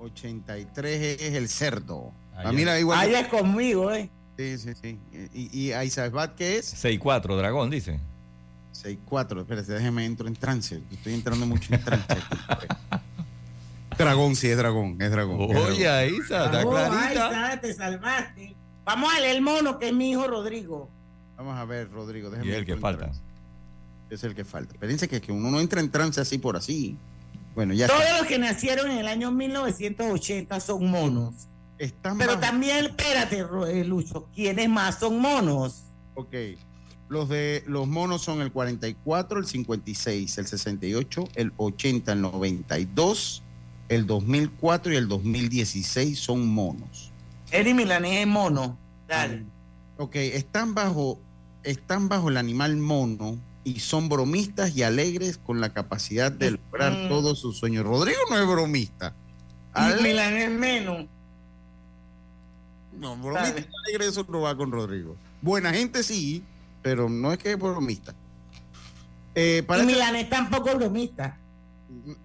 [0.01, 2.13] 83 es el cerdo.
[2.37, 2.53] Ah, ya.
[2.53, 2.99] mira, igual.
[3.01, 4.11] Ah, ya es conmigo, ¿eh?
[4.37, 4.99] Sí, sí, sí.
[5.35, 6.67] Y, y Aizabad, ¿qué es?
[6.67, 7.99] 64, dragón, dice.
[8.73, 9.41] 64.
[9.41, 10.81] Espérate, déjeme entro en trance.
[10.93, 12.07] Estoy entrando mucho en trance.
[12.13, 12.67] aquí.
[13.99, 14.97] dragón, sí, es dragón.
[15.01, 15.41] Es dragón.
[15.41, 15.87] Oye, dragón.
[15.89, 17.31] ahí está Oh, clarita.
[17.31, 18.55] Sara, te salvaste.
[18.85, 20.89] Vamos a leer el mono, que es mi hijo Rodrigo.
[21.37, 22.31] Vamos a ver, Rodrigo.
[22.31, 23.07] Déjame Y el que falta.
[23.07, 23.21] trance.
[24.11, 24.73] Es el que falta.
[24.75, 26.97] Espérense que, que uno no entra en trance así por así.
[27.55, 28.19] Bueno, ya Todos está.
[28.19, 31.35] los que nacieron en el año 1980 son monos.
[31.79, 35.83] Están Pero también, espérate, eh, Lucho, ¿quiénes más son monos?
[36.15, 36.35] Ok.
[37.09, 43.43] Los de los monos son el 44, el 56, el 68, el 80, el 92,
[43.89, 47.11] el 2004 y el 2016 son monos.
[47.51, 48.77] Eri Milanés es mono.
[49.07, 49.45] Dale.
[49.97, 51.19] Ok, están bajo,
[51.63, 56.93] están bajo el animal mono y son bromistas y alegres con la capacidad de lograr
[56.93, 57.09] mm.
[57.09, 57.85] todos sus sueños.
[57.85, 59.15] Rodrigo no es bromista.
[60.03, 61.07] Milan es menos.
[62.99, 65.17] No, bromista y alegre eso no va con Rodrigo.
[65.41, 66.43] Buena gente sí,
[66.83, 68.15] pero no es que es bromista.
[69.35, 69.65] Eh.
[69.85, 71.39] Milan es tampoco bromista.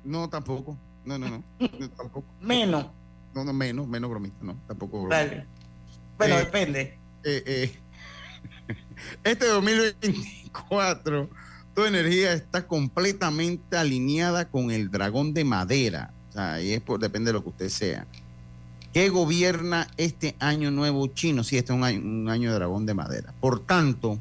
[0.03, 0.77] No, tampoco.
[1.05, 1.43] No, no, no.
[1.97, 2.25] tampoco.
[2.41, 2.87] menos.
[3.35, 5.17] No, no, menos, menos bromista, no, tampoco bromista.
[5.17, 5.45] Vale.
[6.17, 6.99] Bueno, eh, depende.
[7.23, 7.79] Eh, eh.
[9.23, 11.29] este 2020 4,
[11.75, 16.11] tu energía está completamente alineada con el dragón de madera.
[16.29, 18.05] O sea, y es por, depende de lo que usted sea.
[18.93, 21.43] ¿Qué gobierna este año nuevo chino?
[21.43, 23.33] Sí, este es un año, de dragón de madera.
[23.39, 24.19] Por tanto,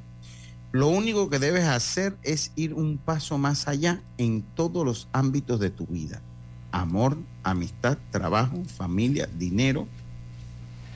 [0.73, 5.61] lo único que debes hacer es ir un paso más allá en todos los ámbitos
[5.61, 6.23] de tu vida.
[6.71, 9.87] Amor, amistad, trabajo, familia, dinero.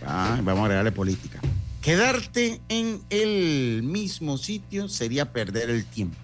[0.07, 1.41] Ah, vamos a agregarle política.
[1.87, 6.16] Quedarte en el mismo sitio sería perder el tiempo,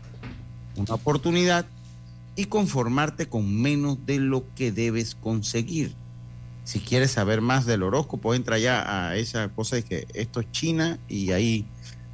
[0.74, 1.66] una oportunidad
[2.34, 5.94] y conformarte con menos de lo que debes conseguir.
[6.64, 10.50] Si quieres saber más del horóscopo, entra ya a esa cosa de que esto es
[10.50, 11.64] China y ahí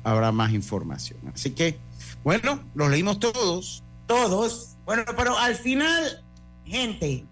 [0.04, 1.18] habrá más información.
[1.34, 1.78] Así que,
[2.22, 3.82] bueno, los leímos todos.
[4.06, 4.76] Todos.
[4.84, 6.22] Bueno, pero al final,
[6.66, 7.24] gente,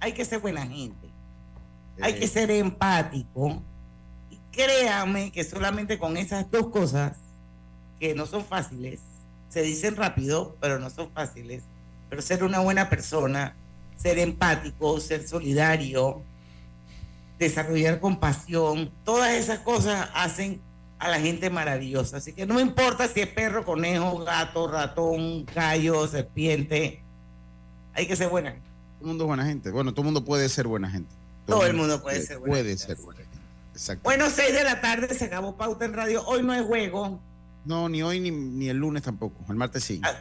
[0.00, 1.08] hay que ser buena gente.
[2.00, 3.62] Hay que ser empático.
[4.52, 7.16] Y créanme que solamente con esas dos cosas,
[7.98, 9.00] que no son fáciles,
[9.48, 11.62] se dicen rápido, pero no son fáciles,
[12.08, 13.54] pero ser una buena persona,
[13.96, 16.22] ser empático, ser solidario,
[17.38, 20.60] desarrollar compasión, todas esas cosas hacen
[20.98, 22.18] a la gente maravillosa.
[22.18, 27.02] Así que no me importa si es perro, conejo, gato, ratón, gallo, serpiente,
[27.94, 28.52] hay que ser buena.
[28.52, 29.70] Todo el mundo es buena gente.
[29.70, 31.12] Bueno, todo el mundo puede ser buena gente.
[31.46, 32.84] Todo, el mundo puede ser buena Puede gente.
[32.84, 33.31] ser buena gente.
[33.72, 34.02] Exacto.
[34.04, 36.24] Bueno, 6 de la tarde se acabó Pauta en Radio.
[36.26, 37.20] Hoy no hay juego.
[37.64, 39.44] No, ni hoy ni, ni el lunes tampoco.
[39.48, 40.00] El martes sí.
[40.04, 40.14] Ah,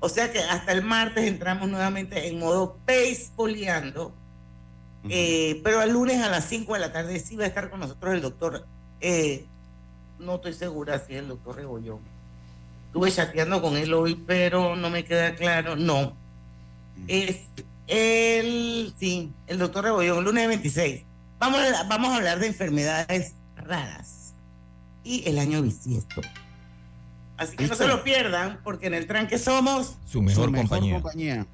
[0.00, 4.14] O sea que hasta el martes entramos nuevamente en modo baseballeando.
[5.08, 7.80] Eh, pero el lunes a las 5 de la tarde sí va a estar con
[7.80, 8.66] nosotros el doctor.
[9.00, 9.44] eh,
[10.18, 12.00] no estoy segura si es el doctor Rebollón.
[12.86, 15.76] Estuve chateando con él hoy, pero no me queda claro.
[15.76, 16.16] No.
[17.06, 17.38] Es
[17.86, 21.04] el, sí, el doctor Rebollón, lunes 26.
[21.38, 24.34] Vamos a, vamos a hablar de enfermedades raras
[25.04, 26.20] y el año bisiesto.
[27.36, 30.68] Así que no se lo pierdan, porque en el tranque somos Su mejor, Su mejor
[30.68, 30.94] compañía.
[30.94, 31.46] compañía.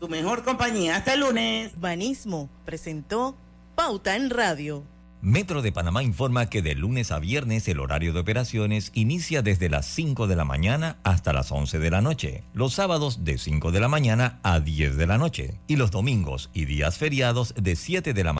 [0.00, 0.96] tu mejor compañía.
[0.96, 1.72] Hasta el lunes.
[1.78, 3.36] Banismo presentó
[3.74, 4.84] Pauta en Radio.
[5.20, 9.68] Metro de Panamá informa que de lunes a viernes el horario de operaciones inicia desde
[9.68, 13.72] las 5 de la mañana hasta las 11 de la noche, los sábados de 5
[13.72, 17.74] de la mañana a 10 de la noche y los domingos y días feriados de
[17.74, 18.36] 7 de la mañana.